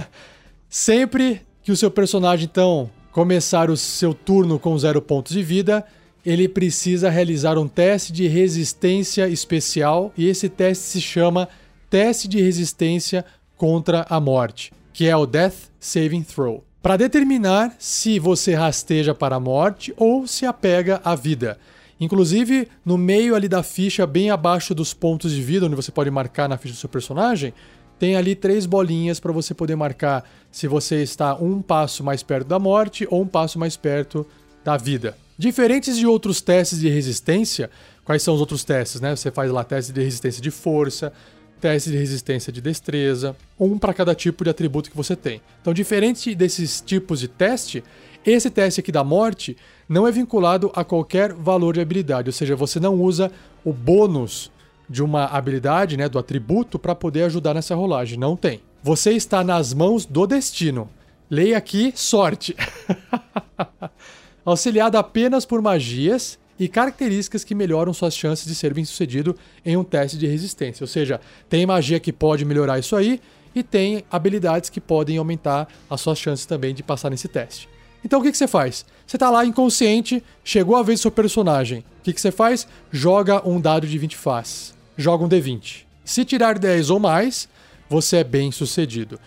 sempre 0.68 1.42
que 1.62 1.70
o 1.70 1.76
seu 1.76 1.88
personagem 1.88 2.48
então 2.50 2.90
começar 3.12 3.70
o 3.70 3.76
seu 3.76 4.12
turno 4.12 4.58
com 4.58 4.76
zero 4.76 5.00
pontos 5.00 5.34
de 5.34 5.42
vida, 5.44 5.86
ele 6.26 6.48
precisa 6.48 7.08
realizar 7.08 7.56
um 7.56 7.68
teste 7.68 8.12
de 8.12 8.26
resistência 8.26 9.28
especial 9.28 10.12
e 10.18 10.26
esse 10.26 10.48
teste 10.48 10.82
se 10.82 11.00
chama 11.00 11.48
teste 11.88 12.26
de 12.26 12.42
resistência 12.42 13.24
contra 13.62 14.04
a 14.10 14.18
morte, 14.18 14.72
que 14.92 15.06
é 15.06 15.16
o 15.16 15.24
Death 15.24 15.70
Saving 15.78 16.24
Throw, 16.24 16.64
para 16.82 16.96
determinar 16.96 17.76
se 17.78 18.18
você 18.18 18.54
rasteja 18.54 19.14
para 19.14 19.36
a 19.36 19.40
morte 19.40 19.94
ou 19.96 20.26
se 20.26 20.44
apega 20.44 21.00
à 21.04 21.14
vida. 21.14 21.56
Inclusive, 22.00 22.66
no 22.84 22.98
meio 22.98 23.36
ali 23.36 23.46
da 23.48 23.62
ficha, 23.62 24.04
bem 24.04 24.30
abaixo 24.30 24.74
dos 24.74 24.92
pontos 24.92 25.30
de 25.30 25.40
vida, 25.40 25.66
onde 25.66 25.76
você 25.76 25.92
pode 25.92 26.10
marcar 26.10 26.48
na 26.48 26.58
ficha 26.58 26.74
do 26.74 26.80
seu 26.80 26.88
personagem, 26.88 27.54
tem 28.00 28.16
ali 28.16 28.34
três 28.34 28.66
bolinhas 28.66 29.20
para 29.20 29.30
você 29.30 29.54
poder 29.54 29.76
marcar 29.76 30.28
se 30.50 30.66
você 30.66 31.00
está 31.00 31.36
um 31.36 31.62
passo 31.62 32.02
mais 32.02 32.20
perto 32.20 32.48
da 32.48 32.58
morte 32.58 33.06
ou 33.08 33.22
um 33.22 33.28
passo 33.28 33.60
mais 33.60 33.76
perto 33.76 34.26
da 34.64 34.76
vida. 34.76 35.16
Diferentes 35.38 35.96
de 35.96 36.04
outros 36.04 36.40
testes 36.40 36.80
de 36.80 36.88
resistência, 36.88 37.70
quais 38.04 38.24
são 38.24 38.34
os 38.34 38.40
outros 38.40 38.64
testes, 38.64 39.00
né? 39.00 39.14
Você 39.14 39.30
faz 39.30 39.52
lá 39.52 39.62
teste 39.62 39.92
de 39.92 40.02
resistência 40.02 40.42
de 40.42 40.50
força, 40.50 41.12
teste 41.62 41.90
de 41.90 41.96
resistência 41.96 42.52
de 42.52 42.60
destreza, 42.60 43.36
um 43.58 43.78
para 43.78 43.94
cada 43.94 44.16
tipo 44.16 44.42
de 44.42 44.50
atributo 44.50 44.90
que 44.90 44.96
você 44.96 45.14
tem. 45.14 45.40
Então, 45.60 45.72
diferente 45.72 46.34
desses 46.34 46.80
tipos 46.80 47.20
de 47.20 47.28
teste, 47.28 47.84
esse 48.26 48.50
teste 48.50 48.80
aqui 48.80 48.90
da 48.90 49.04
morte 49.04 49.56
não 49.88 50.06
é 50.06 50.10
vinculado 50.10 50.72
a 50.74 50.82
qualquer 50.82 51.32
valor 51.32 51.74
de 51.74 51.80
habilidade, 51.80 52.28
ou 52.28 52.32
seja, 52.32 52.56
você 52.56 52.80
não 52.80 53.00
usa 53.00 53.30
o 53.64 53.72
bônus 53.72 54.50
de 54.88 55.04
uma 55.04 55.26
habilidade, 55.26 55.96
né, 55.96 56.08
do 56.08 56.18
atributo, 56.18 56.80
para 56.80 56.96
poder 56.96 57.22
ajudar 57.22 57.54
nessa 57.54 57.76
rolagem. 57.76 58.18
Não 58.18 58.36
tem. 58.36 58.60
Você 58.82 59.12
está 59.12 59.44
nas 59.44 59.72
mãos 59.72 60.04
do 60.04 60.26
destino. 60.26 60.90
Leia 61.30 61.56
aqui 61.56 61.92
sorte. 61.94 62.56
Auxiliado 64.44 64.98
apenas 64.98 65.46
por 65.46 65.62
magias 65.62 66.36
e 66.62 66.68
características 66.68 67.42
que 67.42 67.56
melhoram 67.56 67.92
suas 67.92 68.14
chances 68.14 68.46
de 68.46 68.54
ser 68.54 68.72
bem 68.72 68.84
sucedido 68.84 69.36
em 69.66 69.76
um 69.76 69.82
teste 69.82 70.16
de 70.16 70.28
resistência. 70.28 70.84
Ou 70.84 70.86
seja, 70.86 71.20
tem 71.50 71.66
magia 71.66 71.98
que 71.98 72.12
pode 72.12 72.44
melhorar 72.44 72.78
isso 72.78 72.94
aí 72.94 73.20
e 73.52 73.64
tem 73.64 74.04
habilidades 74.08 74.70
que 74.70 74.80
podem 74.80 75.18
aumentar 75.18 75.66
as 75.90 76.00
suas 76.00 76.20
chances 76.20 76.46
também 76.46 76.72
de 76.72 76.80
passar 76.80 77.10
nesse 77.10 77.26
teste. 77.26 77.68
Então 78.04 78.20
o 78.20 78.22
que, 78.22 78.30
que 78.30 78.38
você 78.38 78.46
faz? 78.46 78.86
Você 79.04 79.18
tá 79.18 79.28
lá 79.28 79.44
inconsciente, 79.44 80.22
chegou 80.44 80.76
a 80.76 80.84
vez 80.84 81.00
do 81.00 81.02
seu 81.02 81.10
personagem. 81.10 81.80
O 81.98 82.02
que, 82.04 82.12
que 82.12 82.20
você 82.20 82.30
faz? 82.30 82.68
Joga 82.92 83.42
um 83.44 83.60
dado 83.60 83.84
de 83.84 83.98
20 83.98 84.16
faces. 84.16 84.72
Joga 84.96 85.24
um 85.24 85.28
D20. 85.28 85.82
Se 86.04 86.24
tirar 86.24 86.60
10 86.60 86.90
ou 86.90 87.00
mais, 87.00 87.48
você 87.90 88.18
é 88.18 88.24
bem 88.24 88.52
sucedido. 88.52 89.18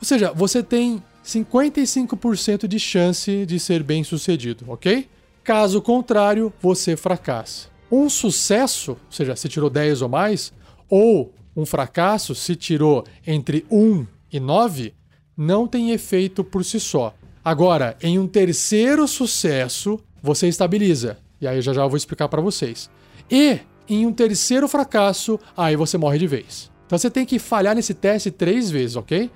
Ou 0.00 0.04
seja, 0.04 0.32
você 0.32 0.64
tem 0.64 1.00
55% 1.24 2.66
de 2.66 2.80
chance 2.80 3.46
de 3.46 3.60
ser 3.60 3.84
bem 3.84 4.02
sucedido, 4.02 4.64
ok? 4.66 5.08
Caso 5.44 5.82
contrário, 5.82 6.52
você 6.60 6.96
fracassa. 6.96 7.68
Um 7.90 8.08
sucesso, 8.08 8.92
ou 8.92 8.98
seja, 9.10 9.34
se 9.36 9.48
tirou 9.48 9.68
10 9.68 10.02
ou 10.02 10.08
mais, 10.08 10.52
ou 10.88 11.32
um 11.56 11.66
fracasso, 11.66 12.34
se 12.34 12.54
tirou 12.56 13.04
entre 13.26 13.66
1 13.70 14.06
e 14.32 14.40
9, 14.40 14.94
não 15.36 15.66
tem 15.66 15.90
efeito 15.90 16.44
por 16.44 16.64
si 16.64 16.78
só. 16.78 17.14
Agora, 17.44 17.96
em 18.00 18.18
um 18.18 18.26
terceiro 18.26 19.06
sucesso, 19.08 19.98
você 20.22 20.46
estabiliza. 20.46 21.18
E 21.40 21.46
aí 21.46 21.60
já 21.60 21.72
já 21.72 21.82
eu 21.82 21.88
vou 21.88 21.96
explicar 21.96 22.28
para 22.28 22.40
vocês. 22.40 22.88
E 23.30 23.58
em 23.88 24.06
um 24.06 24.12
terceiro 24.12 24.68
fracasso, 24.68 25.38
aí 25.56 25.74
você 25.74 25.98
morre 25.98 26.18
de 26.18 26.26
vez. 26.26 26.70
Então 26.86 26.96
você 26.96 27.10
tem 27.10 27.26
que 27.26 27.38
falhar 27.38 27.74
nesse 27.74 27.94
teste 27.94 28.30
três 28.30 28.70
vezes, 28.70 28.94
ok? 28.96 29.30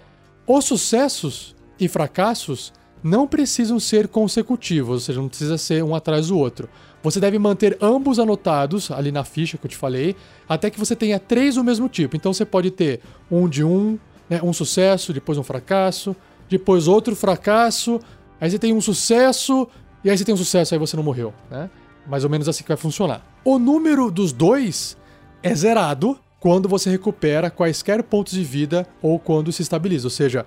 Os 0.46 0.64
sucessos 0.64 1.56
e 1.80 1.88
fracassos 1.88 2.72
não 3.06 3.26
precisam 3.26 3.78
ser 3.78 4.08
consecutivos, 4.08 4.90
ou 4.90 5.00
seja, 5.00 5.20
não 5.20 5.28
precisa 5.28 5.56
ser 5.56 5.82
um 5.84 5.94
atrás 5.94 6.26
do 6.26 6.36
outro. 6.36 6.68
Você 7.04 7.20
deve 7.20 7.38
manter 7.38 7.78
ambos 7.80 8.18
anotados 8.18 8.90
ali 8.90 9.12
na 9.12 9.22
ficha 9.22 9.56
que 9.56 9.64
eu 9.64 9.70
te 9.70 9.76
falei, 9.76 10.16
até 10.48 10.70
que 10.70 10.78
você 10.78 10.96
tenha 10.96 11.20
três 11.20 11.54
do 11.54 11.62
mesmo 11.62 11.88
tipo. 11.88 12.16
Então 12.16 12.32
você 12.32 12.44
pode 12.44 12.72
ter 12.72 13.00
um 13.30 13.48
de 13.48 13.62
um, 13.62 13.96
né, 14.28 14.40
um 14.42 14.52
sucesso, 14.52 15.12
depois 15.12 15.38
um 15.38 15.44
fracasso, 15.44 16.16
depois 16.48 16.88
outro 16.88 17.14
fracasso, 17.14 18.00
aí 18.40 18.50
você 18.50 18.58
tem 18.58 18.74
um 18.74 18.80
sucesso, 18.80 19.68
e 20.02 20.10
aí 20.10 20.18
você 20.18 20.24
tem 20.24 20.34
um 20.34 20.38
sucesso, 20.38 20.74
aí 20.74 20.78
você 20.80 20.96
não 20.96 21.04
morreu, 21.04 21.32
né? 21.48 21.70
Mais 22.08 22.24
ou 22.24 22.30
menos 22.30 22.48
assim 22.48 22.64
que 22.64 22.68
vai 22.68 22.76
funcionar. 22.76 23.24
O 23.44 23.56
número 23.56 24.10
dos 24.10 24.32
dois 24.32 24.96
é 25.44 25.54
zerado 25.54 26.18
quando 26.40 26.68
você 26.68 26.90
recupera 26.90 27.50
quaisquer 27.50 28.02
pontos 28.02 28.32
de 28.32 28.42
vida 28.42 28.86
ou 29.00 29.18
quando 29.18 29.52
se 29.52 29.62
estabiliza. 29.62 30.06
Ou 30.06 30.10
seja, 30.10 30.44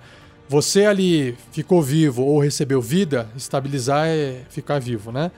você 0.50 0.84
ali 0.84 1.36
ficou 1.52 1.80
vivo 1.80 2.24
ou 2.24 2.40
recebeu 2.40 2.82
vida, 2.82 3.28
estabilizar 3.36 4.08
é 4.08 4.40
ficar 4.50 4.80
vivo, 4.80 5.12
né? 5.12 5.30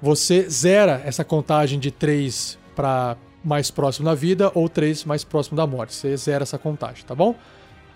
Você 0.00 0.48
zera 0.48 1.02
essa 1.04 1.24
contagem 1.24 1.76
de 1.76 1.90
3 1.90 2.56
para 2.76 3.16
mais 3.44 3.72
próximo 3.72 4.04
da 4.04 4.14
vida 4.14 4.52
ou 4.54 4.68
3 4.68 5.06
mais 5.06 5.24
próximo 5.24 5.56
da 5.56 5.66
morte. 5.66 5.92
Você 5.92 6.16
zera 6.16 6.44
essa 6.44 6.56
contagem, 6.56 7.04
tá 7.04 7.16
bom? 7.16 7.34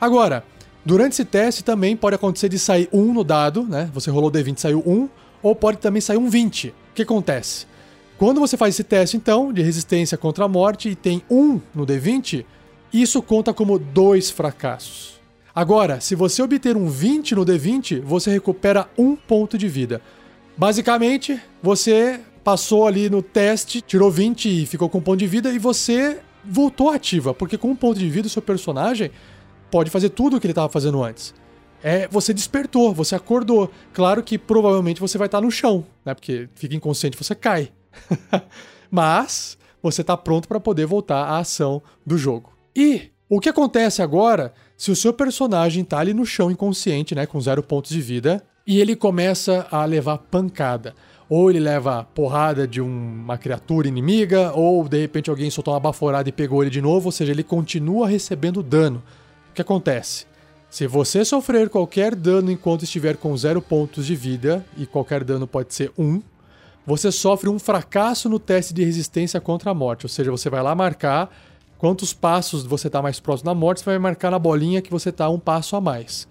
Agora, 0.00 0.42
durante 0.84 1.12
esse 1.12 1.24
teste 1.24 1.62
também 1.62 1.96
pode 1.96 2.16
acontecer 2.16 2.48
de 2.48 2.58
sair 2.58 2.88
1 2.92 3.14
no 3.14 3.22
dado, 3.22 3.62
né? 3.62 3.88
Você 3.94 4.10
rolou 4.10 4.28
D20 4.28 4.56
e 4.56 4.60
saiu 4.60 4.82
1, 4.84 5.08
ou 5.40 5.54
pode 5.54 5.78
também 5.78 6.00
sair 6.00 6.18
um 6.18 6.28
20. 6.28 6.70
O 6.70 6.74
que 6.92 7.02
acontece? 7.02 7.66
Quando 8.18 8.40
você 8.40 8.56
faz 8.56 8.74
esse 8.74 8.82
teste, 8.82 9.16
então, 9.16 9.52
de 9.52 9.62
resistência 9.62 10.18
contra 10.18 10.46
a 10.46 10.48
morte 10.48 10.88
e 10.88 10.96
tem 10.96 11.22
1 11.30 11.60
no 11.72 11.86
D20, 11.86 12.44
isso 12.92 13.22
conta 13.22 13.54
como 13.54 13.78
dois 13.78 14.28
fracassos. 14.28 15.17
Agora, 15.58 16.00
se 16.00 16.14
você 16.14 16.40
obter 16.40 16.76
um 16.76 16.88
20 16.88 17.34
no 17.34 17.44
D20, 17.44 18.00
você 18.02 18.30
recupera 18.30 18.88
um 18.96 19.16
ponto 19.16 19.58
de 19.58 19.66
vida. 19.66 20.00
Basicamente, 20.56 21.42
você 21.60 22.20
passou 22.44 22.86
ali 22.86 23.10
no 23.10 23.22
teste, 23.22 23.80
tirou 23.80 24.08
20 24.08 24.62
e 24.62 24.66
ficou 24.66 24.88
com 24.88 24.98
um 24.98 25.00
ponto 25.00 25.18
de 25.18 25.26
vida 25.26 25.50
e 25.50 25.58
você 25.58 26.20
voltou 26.44 26.90
ativa, 26.90 27.34
porque 27.34 27.58
com 27.58 27.72
um 27.72 27.74
ponto 27.74 27.98
de 27.98 28.08
vida 28.08 28.28
o 28.28 28.30
seu 28.30 28.40
personagem 28.40 29.10
pode 29.68 29.90
fazer 29.90 30.10
tudo 30.10 30.36
o 30.36 30.40
que 30.40 30.46
ele 30.46 30.52
estava 30.52 30.68
fazendo 30.68 31.02
antes. 31.02 31.34
É, 31.82 32.06
você 32.06 32.32
despertou, 32.32 32.94
você 32.94 33.16
acordou. 33.16 33.68
Claro 33.92 34.22
que 34.22 34.38
provavelmente 34.38 35.00
você 35.00 35.18
vai 35.18 35.26
estar 35.26 35.40
no 35.40 35.50
chão, 35.50 35.84
né? 36.04 36.14
Porque 36.14 36.48
fica 36.54 36.76
inconsciente, 36.76 37.18
você 37.18 37.34
cai. 37.34 37.72
Mas 38.88 39.58
você 39.82 40.02
está 40.02 40.16
pronto 40.16 40.46
para 40.46 40.60
poder 40.60 40.86
voltar 40.86 41.24
à 41.24 41.38
ação 41.38 41.82
do 42.06 42.16
jogo. 42.16 42.52
E 42.76 43.10
o 43.28 43.40
que 43.40 43.48
acontece 43.48 44.00
agora 44.00 44.54
se 44.78 44.90
o 44.90 44.96
seu 44.96 45.12
personagem 45.12 45.84
tá 45.84 45.98
ali 45.98 46.14
no 46.14 46.24
chão 46.24 46.50
inconsciente, 46.50 47.14
né, 47.14 47.26
com 47.26 47.38
zero 47.38 47.62
pontos 47.62 47.90
de 47.90 48.00
vida, 48.00 48.42
e 48.66 48.80
ele 48.80 48.96
começa 48.96 49.66
a 49.70 49.84
levar 49.84 50.16
pancada? 50.16 50.94
ou 51.30 51.50
ele 51.50 51.60
leva 51.60 52.04
porrada 52.14 52.66
de 52.66 52.80
um- 52.80 52.86
uma 52.86 53.36
criatura 53.36 53.86
inimiga, 53.86 54.50
ou 54.54 54.88
de 54.88 54.98
repente 54.98 55.28
alguém 55.28 55.50
soltou 55.50 55.74
uma 55.74 55.80
baforada 55.80 56.26
e 56.26 56.32
pegou 56.32 56.62
ele 56.62 56.70
de 56.70 56.80
novo, 56.80 57.08
ou 57.08 57.12
seja, 57.12 57.32
ele 57.32 57.42
continua 57.42 58.08
recebendo 58.08 58.62
dano. 58.62 59.02
O 59.50 59.54
que 59.54 59.60
acontece? 59.60 60.24
Se 60.70 60.86
você 60.86 61.26
sofrer 61.26 61.68
qualquer 61.68 62.14
dano 62.14 62.50
enquanto 62.50 62.84
estiver 62.84 63.18
com 63.18 63.36
zero 63.36 63.60
pontos 63.60 64.06
de 64.06 64.16
vida, 64.16 64.64
e 64.74 64.86
qualquer 64.86 65.22
dano 65.22 65.46
pode 65.46 65.74
ser 65.74 65.92
um, 65.98 66.22
você 66.86 67.12
sofre 67.12 67.50
um 67.50 67.58
fracasso 67.58 68.26
no 68.30 68.38
teste 68.38 68.72
de 68.72 68.82
resistência 68.82 69.38
contra 69.38 69.70
a 69.70 69.74
morte. 69.74 70.06
Ou 70.06 70.08
seja, 70.08 70.30
você 70.30 70.48
vai 70.48 70.62
lá 70.62 70.74
marcar 70.74 71.30
quantos 71.78 72.12
passos 72.12 72.64
você 72.64 72.88
está 72.88 73.00
mais 73.00 73.20
próximo 73.20 73.46
da 73.46 73.54
morte, 73.54 73.80
você 73.80 73.86
vai 73.86 73.98
marcar 73.98 74.30
na 74.30 74.38
bolinha 74.38 74.82
que 74.82 74.90
você 74.90 75.08
está 75.08 75.30
um 75.30 75.38
passo 75.38 75.76
a 75.76 75.80
mais. 75.80 76.28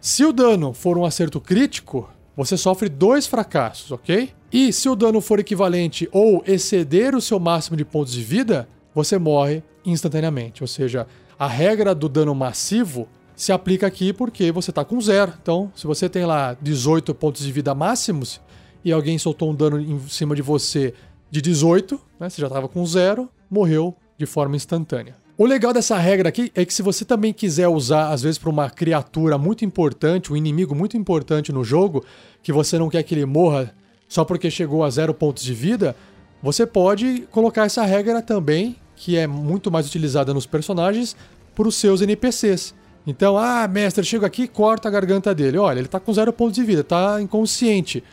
Se 0.00 0.24
o 0.24 0.32
dano 0.32 0.72
for 0.72 0.98
um 0.98 1.04
acerto 1.04 1.40
crítico, 1.40 2.10
você 2.36 2.56
sofre 2.56 2.88
dois 2.88 3.26
fracassos, 3.26 3.92
ok? 3.92 4.30
E 4.52 4.72
se 4.72 4.88
o 4.88 4.96
dano 4.96 5.20
for 5.20 5.38
equivalente 5.38 6.08
ou 6.10 6.42
exceder 6.46 7.14
o 7.14 7.20
seu 7.20 7.38
máximo 7.38 7.76
de 7.76 7.84
pontos 7.84 8.12
de 8.12 8.22
vida, 8.22 8.68
você 8.94 9.18
morre 9.18 9.62
instantaneamente. 9.84 10.62
Ou 10.62 10.66
seja, 10.66 11.06
a 11.38 11.46
regra 11.46 11.94
do 11.94 12.08
dano 12.08 12.34
massivo 12.34 13.08
se 13.36 13.52
aplica 13.52 13.86
aqui 13.86 14.12
porque 14.12 14.50
você 14.50 14.70
está 14.70 14.84
com 14.84 15.00
zero. 15.00 15.32
Então, 15.40 15.70
se 15.74 15.86
você 15.86 16.08
tem 16.08 16.24
lá 16.24 16.56
18 16.60 17.14
pontos 17.14 17.42
de 17.44 17.52
vida 17.52 17.74
máximos 17.74 18.40
e 18.84 18.92
alguém 18.92 19.18
soltou 19.18 19.50
um 19.50 19.54
dano 19.54 19.80
em 19.80 20.00
cima 20.08 20.34
de 20.34 20.42
você 20.42 20.94
de 21.30 21.40
18, 21.40 22.00
né, 22.18 22.28
você 22.28 22.40
já 22.40 22.48
estava 22.48 22.68
com 22.68 22.84
zero, 22.84 23.30
morreu 23.48 23.94
de 24.20 24.26
forma 24.26 24.54
instantânea. 24.54 25.16
O 25.38 25.46
legal 25.46 25.72
dessa 25.72 25.96
regra 25.96 26.28
aqui 26.28 26.52
é 26.54 26.62
que 26.66 26.74
se 26.74 26.82
você 26.82 27.06
também 27.06 27.32
quiser 27.32 27.68
usar, 27.68 28.10
às 28.10 28.20
vezes, 28.20 28.36
para 28.36 28.50
uma 28.50 28.68
criatura 28.68 29.38
muito 29.38 29.64
importante, 29.64 30.30
um 30.30 30.36
inimigo 30.36 30.74
muito 30.74 30.94
importante 30.94 31.50
no 31.50 31.64
jogo, 31.64 32.04
que 32.42 32.52
você 32.52 32.78
não 32.78 32.90
quer 32.90 33.02
que 33.02 33.14
ele 33.14 33.24
morra 33.24 33.74
só 34.06 34.22
porque 34.22 34.50
chegou 34.50 34.84
a 34.84 34.90
zero 34.90 35.14
pontos 35.14 35.42
de 35.42 35.54
vida, 35.54 35.96
você 36.42 36.66
pode 36.66 37.26
colocar 37.30 37.64
essa 37.64 37.82
regra 37.82 38.20
também, 38.20 38.76
que 38.94 39.16
é 39.16 39.26
muito 39.26 39.70
mais 39.70 39.86
utilizada 39.86 40.34
nos 40.34 40.44
personagens, 40.44 41.16
para 41.54 41.66
os 41.66 41.76
seus 41.76 42.02
NPCs. 42.02 42.74
Então, 43.06 43.38
ah, 43.38 43.66
mestre, 43.66 44.04
chega 44.04 44.26
aqui 44.26 44.46
corta 44.46 44.88
a 44.88 44.90
garganta 44.90 45.34
dele. 45.34 45.56
Olha, 45.56 45.78
ele 45.78 45.88
tá 45.88 45.98
com 45.98 46.12
zero 46.12 46.34
pontos 46.34 46.56
de 46.56 46.64
vida, 46.64 46.84
tá 46.84 47.18
inconsciente. 47.22 48.04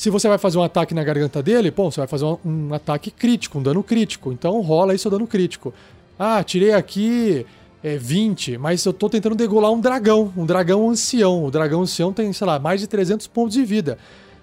Se 0.00 0.08
você 0.08 0.28
vai 0.28 0.38
fazer 0.38 0.56
um 0.56 0.62
ataque 0.62 0.94
na 0.94 1.04
garganta 1.04 1.42
dele, 1.42 1.70
bom, 1.70 1.90
você 1.90 2.00
vai 2.00 2.06
fazer 2.06 2.24
um, 2.24 2.38
um 2.42 2.72
ataque 2.72 3.10
crítico, 3.10 3.58
um 3.58 3.62
dano 3.62 3.82
crítico. 3.82 4.32
Então 4.32 4.58
rola 4.62 4.96
seu 4.96 5.10
dano 5.10 5.26
crítico. 5.26 5.74
Ah, 6.18 6.42
tirei 6.42 6.72
aqui 6.72 7.44
é, 7.84 7.98
20, 7.98 8.56
mas 8.56 8.82
eu 8.82 8.94
tô 8.94 9.10
tentando 9.10 9.34
degolar 9.34 9.70
um 9.70 9.78
dragão, 9.78 10.32
um 10.34 10.46
dragão 10.46 10.88
ancião. 10.88 11.44
O 11.44 11.50
dragão 11.50 11.82
ancião 11.82 12.14
tem, 12.14 12.32
sei 12.32 12.46
lá, 12.46 12.58
mais 12.58 12.80
de 12.80 12.86
300 12.86 13.26
pontos 13.26 13.52
de 13.52 13.62
vida. 13.62 13.98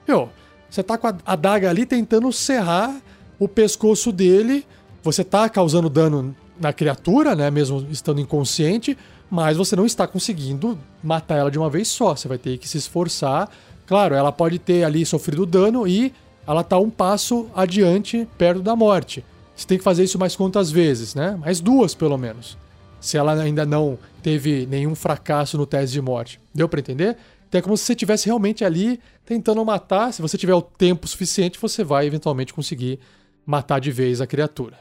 Meu, 0.08 0.30
você 0.70 0.84
tá 0.84 0.96
com 0.96 1.08
a 1.08 1.18
adaga 1.26 1.72
ali 1.72 1.88
tentando 1.88 2.32
serrar 2.32 2.96
o 3.40 3.48
pescoço 3.48 4.12
dele. 4.12 4.64
Você 5.02 5.24
tá 5.24 5.50
causando 5.50 5.90
dano 5.90 6.36
na 6.62 6.72
criatura, 6.72 7.36
né? 7.36 7.50
Mesmo 7.50 7.84
estando 7.90 8.22
inconsciente, 8.22 8.96
mas 9.28 9.58
você 9.58 9.76
não 9.76 9.88
está 9.88 10.06
conseguindo 10.06 10.78
matar 11.04 11.38
ela 11.38 11.50
de 11.50 11.58
uma 11.58 11.68
vez 11.68 11.88
só. 11.88 12.16
Você 12.16 12.28
vai 12.28 12.38
ter 12.38 12.60
que 12.60 12.70
se 12.70 12.78
esforçar. 12.78 13.50
Claro, 13.88 14.14
ela 14.14 14.32
pode 14.32 14.60
ter 14.60 14.84
ali 14.84 15.06
sofrido 15.06 15.46
dano 15.46 15.88
e 15.88 16.14
ela 16.46 16.64
tá 16.64 16.78
um 16.78 16.90
passo 16.90 17.50
adiante, 17.56 18.28
perto 18.38 18.62
da 18.62 18.76
morte. 18.76 19.24
Você 19.56 19.66
tem 19.66 19.78
que 19.78 19.84
fazer 19.84 20.04
isso 20.04 20.20
mais 20.20 20.36
quantas 20.36 20.70
vezes, 20.70 21.16
né? 21.16 21.36
Mais 21.40 21.60
duas, 21.60 21.96
pelo 21.96 22.18
menos. 22.18 22.58
Se 23.00 23.18
ela 23.18 23.34
ainda 23.34 23.66
não 23.66 23.98
teve 24.22 24.66
nenhum 24.66 24.94
fracasso 24.94 25.58
no 25.58 25.66
teste 25.66 25.94
de 25.94 26.02
morte. 26.02 26.40
Deu 26.54 26.68
para 26.68 26.82
entender? 26.82 27.18
Então 27.48 27.60
é 27.60 27.62
como 27.62 27.78
se 27.78 27.86
você 27.86 27.94
estivesse 27.94 28.26
realmente 28.26 28.66
ali 28.66 29.00
tentando 29.26 29.64
matar. 29.64 30.12
Se 30.12 30.22
você 30.22 30.38
tiver 30.38 30.54
o 30.54 30.62
tempo 30.62 31.08
suficiente, 31.08 31.58
você 31.60 31.84
vai 31.84 32.06
eventualmente 32.06 32.54
conseguir 32.54 33.00
matar 33.46 33.80
de 33.80 33.90
vez 33.90 34.20
a 34.20 34.28
criatura. 34.28 34.78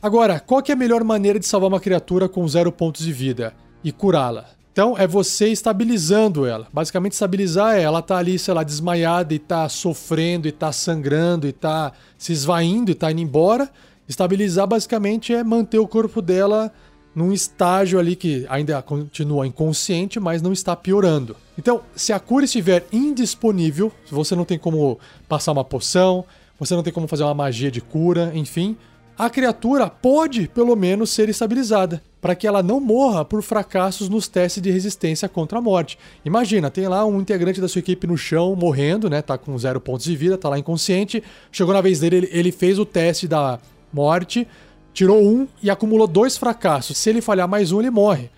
Agora, 0.00 0.40
qual 0.40 0.62
é 0.66 0.72
a 0.72 0.76
melhor 0.76 1.04
maneira 1.04 1.38
de 1.38 1.46
salvar 1.46 1.68
uma 1.68 1.80
criatura 1.80 2.28
com 2.28 2.46
zero 2.48 2.72
pontos 2.72 3.04
de 3.04 3.12
vida 3.12 3.54
e 3.82 3.92
curá-la? 3.92 4.50
Então 4.74 4.98
é 4.98 5.06
você 5.06 5.50
estabilizando 5.50 6.44
ela. 6.44 6.66
Basicamente, 6.72 7.12
estabilizar 7.12 7.76
ela 7.76 8.02
tá 8.02 8.16
ali, 8.16 8.36
sei 8.40 8.52
lá, 8.52 8.64
desmaiada 8.64 9.32
e 9.32 9.38
tá 9.38 9.68
sofrendo 9.68 10.48
e 10.48 10.52
tá 10.52 10.72
sangrando 10.72 11.46
e 11.46 11.52
tá 11.52 11.92
se 12.18 12.32
esvaindo 12.32 12.90
e 12.90 12.94
tá 12.94 13.12
indo 13.12 13.20
embora. 13.20 13.70
Estabilizar 14.08 14.66
basicamente 14.66 15.32
é 15.32 15.44
manter 15.44 15.78
o 15.78 15.86
corpo 15.86 16.20
dela 16.20 16.72
num 17.14 17.32
estágio 17.32 18.00
ali 18.00 18.16
que 18.16 18.44
ainda 18.48 18.82
continua 18.82 19.46
inconsciente, 19.46 20.18
mas 20.18 20.42
não 20.42 20.52
está 20.52 20.74
piorando. 20.74 21.36
Então, 21.56 21.82
se 21.94 22.12
a 22.12 22.18
cura 22.18 22.44
estiver 22.44 22.84
indisponível, 22.92 23.92
se 24.04 24.12
você 24.12 24.34
não 24.34 24.44
tem 24.44 24.58
como 24.58 24.98
passar 25.28 25.52
uma 25.52 25.62
poção, 25.62 26.24
você 26.58 26.74
não 26.74 26.82
tem 26.82 26.92
como 26.92 27.06
fazer 27.06 27.22
uma 27.22 27.32
magia 27.32 27.70
de 27.70 27.80
cura, 27.80 28.32
enfim, 28.34 28.76
a 29.16 29.30
criatura 29.30 29.88
pode, 29.88 30.48
pelo 30.48 30.74
menos, 30.74 31.10
ser 31.10 31.28
estabilizada, 31.28 32.02
para 32.24 32.34
que 32.34 32.46
ela 32.46 32.62
não 32.62 32.80
morra 32.80 33.22
por 33.22 33.42
fracassos 33.42 34.08
nos 34.08 34.26
testes 34.26 34.62
de 34.62 34.70
resistência 34.70 35.28
contra 35.28 35.58
a 35.58 35.60
morte. 35.60 35.98
Imagina, 36.24 36.70
tem 36.70 36.88
lá 36.88 37.04
um 37.04 37.20
integrante 37.20 37.60
da 37.60 37.68
sua 37.68 37.80
equipe 37.80 38.06
no 38.06 38.16
chão, 38.16 38.56
morrendo, 38.56 39.10
né? 39.10 39.20
Tá 39.20 39.36
com 39.36 39.58
zero 39.58 39.78
pontos 39.78 40.06
de 40.06 40.16
vida, 40.16 40.38
tá 40.38 40.48
lá 40.48 40.58
inconsciente. 40.58 41.22
Chegou 41.52 41.74
na 41.74 41.82
vez 41.82 42.00
dele, 42.00 42.26
ele, 42.32 42.50
fez 42.50 42.78
o 42.78 42.86
teste 42.86 43.28
da 43.28 43.58
morte, 43.92 44.48
tirou 44.94 45.22
um 45.22 45.46
e 45.62 45.68
acumulou 45.68 46.06
dois 46.06 46.38
fracassos. 46.38 46.96
Se 46.96 47.10
ele 47.10 47.20
falhar 47.20 47.46
mais 47.46 47.72
um, 47.72 47.80
ele 47.80 47.90
morre. 47.90 48.30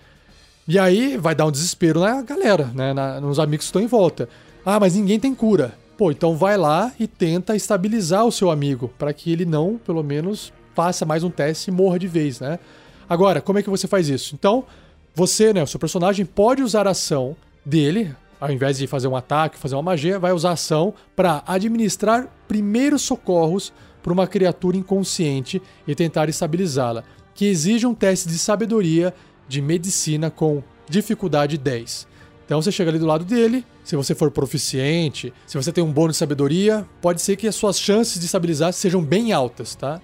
E 0.67 0.77
aí 0.77 1.15
vai 1.15 1.33
dar 1.33 1.45
um 1.45 1.51
desespero 1.51 2.01
na 2.01 2.21
galera, 2.21 2.69
né? 2.75 2.93
Na, 2.93 3.21
nos 3.21 3.39
amigos 3.39 3.67
que 3.67 3.69
estão 3.69 3.81
em 3.81 3.87
volta. 3.87 4.27
Ah, 4.65 4.81
mas 4.81 4.97
ninguém 4.97 5.17
tem 5.17 5.33
cura. 5.33 5.75
Pô, 5.97 6.11
então 6.11 6.35
vai 6.35 6.57
lá 6.57 6.91
e 6.99 7.07
tenta 7.07 7.55
estabilizar 7.55 8.25
o 8.25 8.33
seu 8.33 8.51
amigo, 8.51 8.91
para 8.99 9.13
que 9.13 9.31
ele 9.31 9.45
não, 9.45 9.77
pelo 9.77 10.03
menos, 10.03 10.51
faça 10.75 11.05
mais 11.05 11.23
um 11.23 11.29
teste 11.29 11.71
e 11.71 11.73
morra 11.73 11.97
de 11.97 12.07
vez, 12.09 12.41
né? 12.41 12.59
Agora, 13.09 13.41
como 13.41 13.59
é 13.59 13.63
que 13.63 13.69
você 13.69 13.87
faz 13.87 14.09
isso? 14.09 14.35
Então, 14.35 14.65
você, 15.15 15.53
né, 15.53 15.63
o 15.63 15.67
seu 15.67 15.79
personagem 15.79 16.25
pode 16.25 16.61
usar 16.61 16.87
a 16.87 16.91
ação 16.91 17.35
dele, 17.65 18.13
ao 18.39 18.51
invés 18.51 18.77
de 18.77 18.87
fazer 18.87 19.07
um 19.07 19.15
ataque, 19.15 19.57
fazer 19.57 19.75
uma 19.75 19.81
magia, 19.81 20.19
vai 20.19 20.31
usar 20.31 20.49
a 20.49 20.53
ação 20.53 20.93
para 21.15 21.43
administrar 21.47 22.27
primeiros 22.47 23.01
socorros 23.01 23.73
para 24.03 24.13
uma 24.13 24.27
criatura 24.27 24.77
inconsciente 24.77 25.61
e 25.87 25.95
tentar 25.95 26.29
estabilizá-la, 26.29 27.03
que 27.33 27.45
exige 27.45 27.85
um 27.85 27.93
teste 27.93 28.27
de 28.27 28.37
sabedoria 28.37 29.13
de 29.47 29.61
medicina 29.61 30.29
com 30.29 30.61
dificuldade 30.89 31.57
10. 31.57 32.07
Então 32.45 32.61
você 32.61 32.71
chega 32.71 32.89
ali 32.89 32.99
do 32.99 33.05
lado 33.05 33.25
dele, 33.25 33.65
se 33.83 33.95
você 33.95 34.15
for 34.15 34.31
proficiente, 34.31 35.33
se 35.45 35.57
você 35.57 35.71
tem 35.71 35.83
um 35.83 35.91
bônus 35.91 36.13
de 36.13 36.19
sabedoria, 36.19 36.85
pode 37.01 37.21
ser 37.21 37.35
que 37.35 37.47
as 37.47 37.55
suas 37.55 37.79
chances 37.79 38.19
de 38.19 38.25
estabilizar 38.25 38.71
sejam 38.71 39.03
bem 39.03 39.33
altas, 39.33 39.75
tá? 39.75 39.99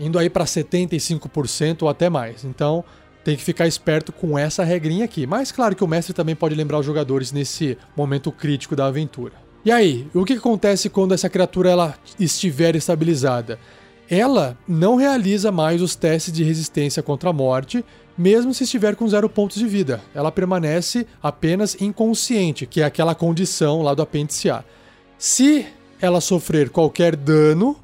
Indo 0.00 0.18
aí 0.18 0.28
para 0.30 0.44
75% 0.44 1.82
ou 1.82 1.88
até 1.88 2.08
mais. 2.08 2.42
Então, 2.44 2.82
tem 3.22 3.36
que 3.36 3.44
ficar 3.44 3.66
esperto 3.66 4.12
com 4.12 4.38
essa 4.38 4.64
regrinha 4.64 5.04
aqui. 5.04 5.26
Mas 5.26 5.52
claro 5.52 5.76
que 5.76 5.84
o 5.84 5.88
mestre 5.88 6.14
também 6.14 6.34
pode 6.34 6.54
lembrar 6.54 6.78
os 6.78 6.86
jogadores 6.86 7.30
nesse 7.30 7.76
momento 7.96 8.32
crítico 8.32 8.74
da 8.74 8.86
aventura. 8.86 9.34
E 9.64 9.70
aí, 9.70 10.08
o 10.14 10.24
que 10.24 10.32
acontece 10.32 10.88
quando 10.88 11.12
essa 11.12 11.28
criatura 11.28 11.70
ela 11.70 11.94
estiver 12.18 12.74
estabilizada? 12.74 13.58
Ela 14.08 14.56
não 14.66 14.96
realiza 14.96 15.52
mais 15.52 15.82
os 15.82 15.94
testes 15.94 16.32
de 16.32 16.42
resistência 16.42 17.02
contra 17.02 17.30
a 17.30 17.32
morte, 17.32 17.84
mesmo 18.16 18.52
se 18.52 18.64
estiver 18.64 18.96
com 18.96 19.06
zero 19.06 19.28
pontos 19.28 19.58
de 19.58 19.66
vida. 19.66 20.00
Ela 20.14 20.32
permanece 20.32 21.06
apenas 21.22 21.80
inconsciente, 21.80 22.66
que 22.66 22.80
é 22.80 22.84
aquela 22.84 23.14
condição 23.14 23.82
lá 23.82 23.94
do 23.94 24.02
apêndice 24.02 24.50
A. 24.50 24.64
Se 25.18 25.66
ela 26.00 26.20
sofrer 26.20 26.70
qualquer 26.70 27.14
dano, 27.14 27.76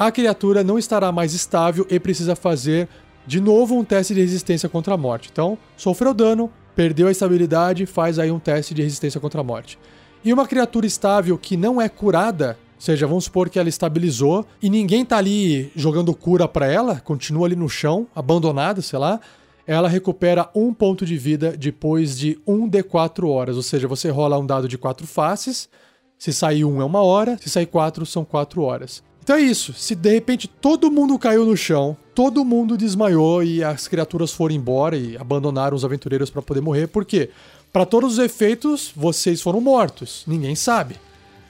a 0.00 0.10
criatura 0.10 0.64
não 0.64 0.78
estará 0.78 1.12
mais 1.12 1.34
estável 1.34 1.86
e 1.90 2.00
precisa 2.00 2.34
fazer 2.34 2.88
de 3.26 3.38
novo 3.38 3.76
um 3.76 3.84
teste 3.84 4.14
de 4.14 4.20
resistência 4.22 4.66
contra 4.66 4.94
a 4.94 4.96
morte. 4.96 5.28
Então, 5.30 5.58
sofreu 5.76 6.14
dano, 6.14 6.50
perdeu 6.74 7.06
a 7.06 7.10
estabilidade, 7.10 7.84
faz 7.84 8.18
aí 8.18 8.30
um 8.30 8.38
teste 8.38 8.72
de 8.72 8.80
resistência 8.80 9.20
contra 9.20 9.42
a 9.42 9.44
morte. 9.44 9.78
E 10.24 10.32
uma 10.32 10.48
criatura 10.48 10.86
estável 10.86 11.36
que 11.36 11.54
não 11.54 11.78
é 11.78 11.86
curada, 11.86 12.58
ou 12.76 12.80
seja, 12.80 13.06
vamos 13.06 13.24
supor 13.24 13.50
que 13.50 13.58
ela 13.58 13.68
estabilizou 13.68 14.46
e 14.62 14.70
ninguém 14.70 15.04
tá 15.04 15.18
ali 15.18 15.70
jogando 15.76 16.14
cura 16.14 16.48
para 16.48 16.66
ela, 16.66 16.98
continua 16.98 17.46
ali 17.46 17.54
no 17.54 17.68
chão, 17.68 18.06
abandonada, 18.14 18.80
sei 18.80 18.98
lá, 18.98 19.20
ela 19.66 19.86
recupera 19.86 20.48
um 20.54 20.72
ponto 20.72 21.04
de 21.04 21.18
vida 21.18 21.54
depois 21.54 22.18
de 22.18 22.40
1 22.46 22.68
de 22.70 22.82
4 22.82 23.28
horas. 23.28 23.54
Ou 23.54 23.62
seja, 23.62 23.86
você 23.86 24.08
rola 24.08 24.38
um 24.38 24.46
dado 24.46 24.66
de 24.66 24.78
4 24.78 25.06
faces, 25.06 25.68
se 26.16 26.32
sair 26.32 26.64
1 26.64 26.80
é 26.80 26.84
uma 26.86 27.02
hora, 27.02 27.36
se 27.36 27.50
sair 27.50 27.66
4 27.66 28.06
são 28.06 28.24
4 28.24 28.62
horas. 28.62 29.09
Então 29.30 29.38
é 29.38 29.42
isso. 29.42 29.72
Se 29.74 29.94
de 29.94 30.10
repente 30.10 30.48
todo 30.48 30.90
mundo 30.90 31.16
caiu 31.16 31.46
no 31.46 31.56
chão, 31.56 31.96
todo 32.16 32.44
mundo 32.44 32.76
desmaiou 32.76 33.44
e 33.44 33.62
as 33.62 33.86
criaturas 33.86 34.32
foram 34.32 34.56
embora 34.56 34.96
e 34.96 35.16
abandonaram 35.16 35.76
os 35.76 35.84
aventureiros 35.84 36.30
para 36.30 36.42
poder 36.42 36.60
morrer, 36.60 36.88
por 36.88 37.04
quê? 37.04 37.30
Para 37.72 37.86
todos 37.86 38.14
os 38.14 38.18
efeitos, 38.18 38.90
vocês 38.92 39.40
foram 39.40 39.60
mortos. 39.60 40.24
Ninguém 40.26 40.56
sabe. 40.56 40.96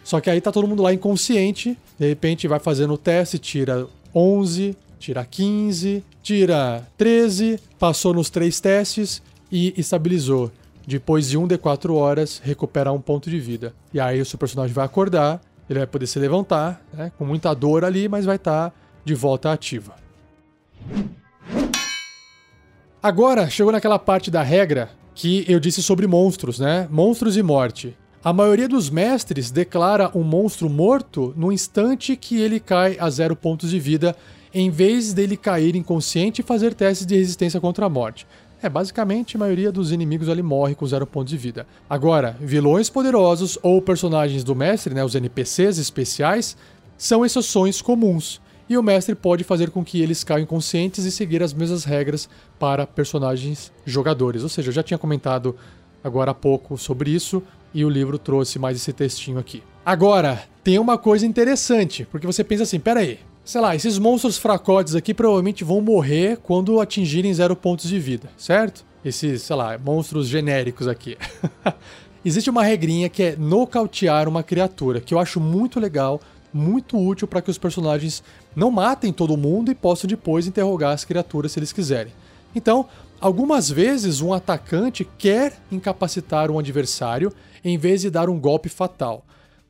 Só 0.04 0.20
que 0.20 0.28
aí 0.28 0.42
tá 0.42 0.52
todo 0.52 0.68
mundo 0.68 0.82
lá 0.82 0.92
inconsciente, 0.92 1.74
de 1.98 2.06
repente 2.06 2.46
vai 2.46 2.58
fazendo 2.58 2.92
o 2.92 2.98
teste, 2.98 3.38
tira 3.38 3.86
11, 4.14 4.76
tira 4.98 5.24
15, 5.24 6.04
tira 6.22 6.86
13, 6.98 7.58
passou 7.78 8.12
nos 8.12 8.28
três 8.28 8.60
testes 8.60 9.22
e 9.50 9.72
estabilizou. 9.74 10.52
depois 10.86 11.30
de 11.30 11.38
1d4 11.38 11.94
horas, 11.94 12.42
recupera 12.44 12.92
um 12.92 13.00
ponto 13.00 13.30
de 13.30 13.40
vida. 13.40 13.72
E 13.94 13.98
aí 13.98 14.20
o 14.20 14.26
seu 14.26 14.38
personagem 14.38 14.74
vai 14.74 14.84
acordar, 14.84 15.40
ele 15.70 15.78
vai 15.78 15.86
poder 15.86 16.08
se 16.08 16.18
levantar, 16.18 16.84
né, 16.92 17.12
com 17.16 17.24
muita 17.24 17.54
dor 17.54 17.84
ali, 17.84 18.08
mas 18.08 18.24
vai 18.24 18.34
estar 18.34 18.70
tá 18.70 18.76
de 19.04 19.14
volta 19.14 19.52
ativa. 19.52 19.94
Agora, 23.00 23.48
chegou 23.48 23.72
naquela 23.72 23.98
parte 23.98 24.30
da 24.30 24.42
regra 24.42 24.90
que 25.14 25.44
eu 25.48 25.60
disse 25.60 25.82
sobre 25.82 26.06
monstros, 26.06 26.58
né? 26.58 26.88
Monstros 26.90 27.36
e 27.36 27.42
morte. 27.42 27.96
A 28.22 28.32
maioria 28.32 28.68
dos 28.68 28.90
mestres 28.90 29.50
declara 29.50 30.10
um 30.14 30.22
monstro 30.22 30.68
morto 30.68 31.32
no 31.36 31.50
instante 31.50 32.16
que 32.16 32.38
ele 32.38 32.60
cai 32.60 32.98
a 32.98 33.08
zero 33.08 33.34
pontos 33.34 33.70
de 33.70 33.78
vida, 33.78 34.14
em 34.52 34.70
vez 34.70 35.14
dele 35.14 35.36
cair 35.36 35.76
inconsciente 35.76 36.40
e 36.40 36.44
fazer 36.44 36.74
testes 36.74 37.06
de 37.06 37.16
resistência 37.16 37.60
contra 37.60 37.86
a 37.86 37.88
morte. 37.88 38.26
É, 38.62 38.68
basicamente, 38.68 39.36
a 39.36 39.38
maioria 39.38 39.72
dos 39.72 39.90
inimigos 39.90 40.28
ali 40.28 40.42
morre 40.42 40.74
com 40.74 40.86
zero 40.86 41.06
pontos 41.06 41.30
de 41.30 41.38
vida. 41.38 41.66
Agora, 41.88 42.36
vilões 42.38 42.90
poderosos 42.90 43.58
ou 43.62 43.80
personagens 43.80 44.44
do 44.44 44.54
mestre, 44.54 44.94
né, 44.94 45.02
os 45.02 45.14
NPCs 45.14 45.78
especiais, 45.78 46.56
são 46.98 47.24
exceções 47.24 47.80
comuns. 47.80 48.40
E 48.68 48.76
o 48.76 48.82
mestre 48.82 49.14
pode 49.14 49.42
fazer 49.42 49.70
com 49.70 49.82
que 49.82 50.00
eles 50.00 50.22
caiam 50.22 50.44
inconscientes 50.44 51.04
e 51.04 51.10
seguir 51.10 51.42
as 51.42 51.52
mesmas 51.52 51.84
regras 51.84 52.28
para 52.58 52.86
personagens 52.86 53.72
jogadores. 53.84 54.42
Ou 54.42 54.48
seja, 54.48 54.68
eu 54.68 54.72
já 54.72 54.82
tinha 54.82 54.98
comentado 54.98 55.56
agora 56.04 56.30
há 56.30 56.34
pouco 56.34 56.76
sobre 56.76 57.10
isso 57.10 57.42
e 57.74 57.84
o 57.84 57.88
livro 57.88 58.18
trouxe 58.18 58.58
mais 58.58 58.76
esse 58.76 58.92
textinho 58.92 59.38
aqui. 59.38 59.62
Agora, 59.84 60.44
tem 60.62 60.78
uma 60.78 60.98
coisa 60.98 61.26
interessante, 61.26 62.06
porque 62.10 62.26
você 62.26 62.44
pensa 62.44 62.64
assim, 62.64 62.78
pera 62.78 63.00
aí, 63.00 63.18
sei 63.50 63.60
lá, 63.60 63.74
esses 63.74 63.98
monstros 63.98 64.38
fracotes 64.38 64.94
aqui 64.94 65.12
provavelmente 65.12 65.64
vão 65.64 65.80
morrer 65.80 66.38
quando 66.40 66.80
atingirem 66.80 67.34
zero 67.34 67.56
pontos 67.56 67.88
de 67.88 67.98
vida, 67.98 68.30
certo? 68.36 68.84
Esses, 69.04 69.42
sei 69.42 69.56
lá, 69.56 69.76
monstros 69.76 70.28
genéricos 70.28 70.86
aqui. 70.86 71.18
Existe 72.24 72.48
uma 72.48 72.62
regrinha 72.62 73.08
que 73.08 73.24
é 73.24 73.36
nocautear 73.36 74.28
uma 74.28 74.44
criatura, 74.44 75.00
que 75.00 75.12
eu 75.12 75.18
acho 75.18 75.40
muito 75.40 75.80
legal, 75.80 76.20
muito 76.54 76.96
útil 76.96 77.26
para 77.26 77.42
que 77.42 77.50
os 77.50 77.58
personagens 77.58 78.22
não 78.54 78.70
matem 78.70 79.12
todo 79.12 79.36
mundo 79.36 79.72
e 79.72 79.74
possam 79.74 80.06
depois 80.06 80.46
interrogar 80.46 80.92
as 80.92 81.04
criaturas 81.04 81.50
se 81.50 81.58
eles 81.58 81.72
quiserem. 81.72 82.12
Então, 82.54 82.86
algumas 83.20 83.68
vezes 83.68 84.20
um 84.20 84.32
atacante 84.32 85.04
quer 85.18 85.58
incapacitar 85.72 86.52
um 86.52 86.58
adversário 86.60 87.32
em 87.64 87.76
vez 87.76 88.00
de 88.00 88.10
dar 88.10 88.28
um 88.28 88.38
golpe 88.38 88.68
fatal. 88.68 89.24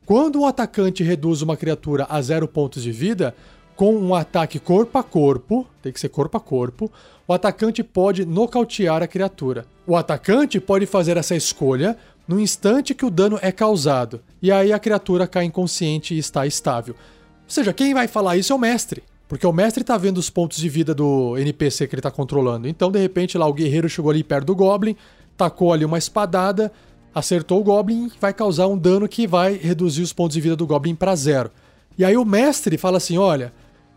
Quando 0.05 0.41
um 0.41 0.45
atacante 0.45 1.03
reduz 1.03 1.41
uma 1.41 1.57
criatura 1.57 2.05
a 2.09 2.21
zero 2.21 2.47
pontos 2.47 2.83
de 2.83 2.91
vida, 2.91 3.33
com 3.81 3.95
um 3.95 4.13
ataque 4.13 4.59
corpo 4.59 4.99
a 4.99 5.01
corpo, 5.01 5.65
tem 5.81 5.91
que 5.91 5.99
ser 5.99 6.09
corpo 6.09 6.37
a 6.37 6.39
corpo, 6.39 6.91
o 7.27 7.33
atacante 7.33 7.81
pode 7.81 8.23
nocautear 8.25 9.01
a 9.01 9.07
criatura. 9.07 9.65
O 9.87 9.97
atacante 9.97 10.59
pode 10.59 10.85
fazer 10.85 11.17
essa 11.17 11.35
escolha 11.35 11.97
no 12.27 12.39
instante 12.39 12.93
que 12.93 13.03
o 13.03 13.09
dano 13.09 13.39
é 13.41 13.51
causado, 13.51 14.21
e 14.39 14.51
aí 14.51 14.71
a 14.71 14.77
criatura 14.77 15.25
cai 15.25 15.45
inconsciente 15.45 16.13
e 16.13 16.19
está 16.19 16.45
estável. 16.45 16.93
Ou 16.93 17.49
seja, 17.49 17.73
quem 17.73 17.91
vai 17.91 18.07
falar 18.07 18.37
isso 18.37 18.53
é 18.53 18.55
o 18.55 18.59
mestre. 18.59 19.01
Porque 19.27 19.47
o 19.47 19.51
mestre 19.51 19.83
tá 19.83 19.97
vendo 19.97 20.19
os 20.19 20.29
pontos 20.29 20.59
de 20.59 20.69
vida 20.69 20.93
do 20.93 21.35
NPC 21.39 21.87
que 21.87 21.95
ele 21.95 22.03
tá 22.03 22.11
controlando. 22.11 22.67
Então, 22.67 22.91
de 22.91 22.99
repente, 22.99 23.35
lá 23.35 23.47
o 23.47 23.53
guerreiro 23.53 23.89
chegou 23.89 24.11
ali 24.11 24.23
perto 24.23 24.45
do 24.45 24.55
Goblin, 24.55 24.95
tacou 25.35 25.73
ali 25.73 25.85
uma 25.85 25.97
espadada, 25.97 26.71
acertou 27.15 27.59
o 27.59 27.63
Goblin 27.63 28.11
e 28.15 28.19
vai 28.21 28.31
causar 28.31 28.67
um 28.67 28.77
dano 28.77 29.09
que 29.09 29.25
vai 29.25 29.55
reduzir 29.55 30.03
os 30.03 30.13
pontos 30.13 30.35
de 30.35 30.41
vida 30.41 30.55
do 30.55 30.67
Goblin 30.67 30.93
para 30.93 31.15
zero. 31.15 31.49
E 31.97 32.05
aí 32.05 32.15
o 32.15 32.23
mestre 32.23 32.77
fala 32.77 32.97
assim: 32.97 33.17
olha, 33.17 33.51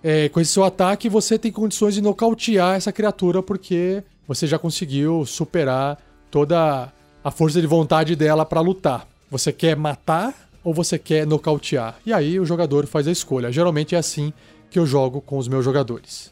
é, 0.04 0.28
com 0.28 0.38
esse 0.38 0.52
seu 0.52 0.62
ataque 0.62 1.08
você 1.08 1.38
tem 1.38 1.50
condições 1.50 1.94
de 1.94 2.02
nocautear 2.02 2.76
essa 2.76 2.92
criatura 2.92 3.42
porque 3.42 4.04
você 4.28 4.46
já 4.46 4.58
conseguiu 4.58 5.24
superar 5.24 5.98
toda 6.30 6.92
a 7.24 7.30
força 7.30 7.58
de 7.58 7.66
vontade 7.66 8.14
dela 8.14 8.44
para 8.44 8.60
lutar. 8.60 9.08
Você 9.30 9.50
quer 9.50 9.74
matar 9.74 10.50
ou 10.62 10.74
você 10.74 10.98
quer 10.98 11.26
nocautear? 11.26 11.98
E 12.04 12.12
aí 12.12 12.38
o 12.38 12.44
jogador 12.44 12.86
faz 12.86 13.08
a 13.08 13.12
escolha. 13.12 13.50
Geralmente 13.50 13.94
é 13.94 13.98
assim 13.98 14.30
que 14.70 14.78
eu 14.78 14.84
jogo 14.84 15.22
com 15.22 15.38
os 15.38 15.48
meus 15.48 15.64
jogadores. 15.64 16.30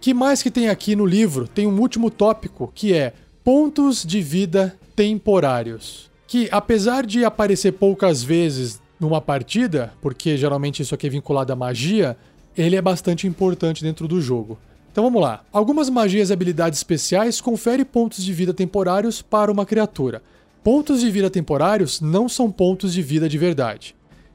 Que 0.00 0.12
mais 0.12 0.42
que 0.42 0.50
tem 0.50 0.68
aqui 0.68 0.96
no 0.96 1.06
livro? 1.06 1.46
Tem 1.46 1.68
um 1.68 1.80
último 1.80 2.10
tópico 2.10 2.72
que 2.74 2.92
é 2.92 3.12
pontos 3.44 4.04
de 4.04 4.20
vida 4.20 4.76
temporários. 4.96 6.10
Que 6.26 6.48
apesar 6.50 7.06
de 7.06 7.24
aparecer 7.24 7.72
poucas 7.74 8.24
vezes 8.24 8.80
numa 9.00 9.20
partida, 9.20 9.92
porque 10.02 10.36
geralmente 10.36 10.82
isso 10.82 10.94
aqui 10.94 11.06
é 11.06 11.10
vinculado 11.10 11.52
à 11.52 11.56
magia, 11.56 12.16
ele 12.56 12.76
é 12.76 12.82
bastante 12.82 13.26
importante 13.26 13.82
dentro 13.82 14.06
do 14.06 14.20
jogo. 14.20 14.58
Então 14.92 15.04
vamos 15.04 15.22
lá. 15.22 15.42
Algumas 15.52 15.88
magias 15.88 16.30
e 16.30 16.32
habilidades 16.32 16.78
especiais 16.78 17.40
conferem 17.40 17.84
pontos 17.84 18.22
de 18.22 18.32
vida 18.32 18.52
temporários 18.52 19.22
para 19.22 19.50
uma 19.50 19.64
criatura. 19.64 20.22
Pontos 20.62 21.00
de 21.00 21.10
vida 21.10 21.30
temporários 21.30 22.00
não 22.00 22.28
são 22.28 22.50
pontos 22.50 22.92
de 22.92 23.00
vida 23.00 23.28
de 23.28 23.38
verdade. 23.38 23.94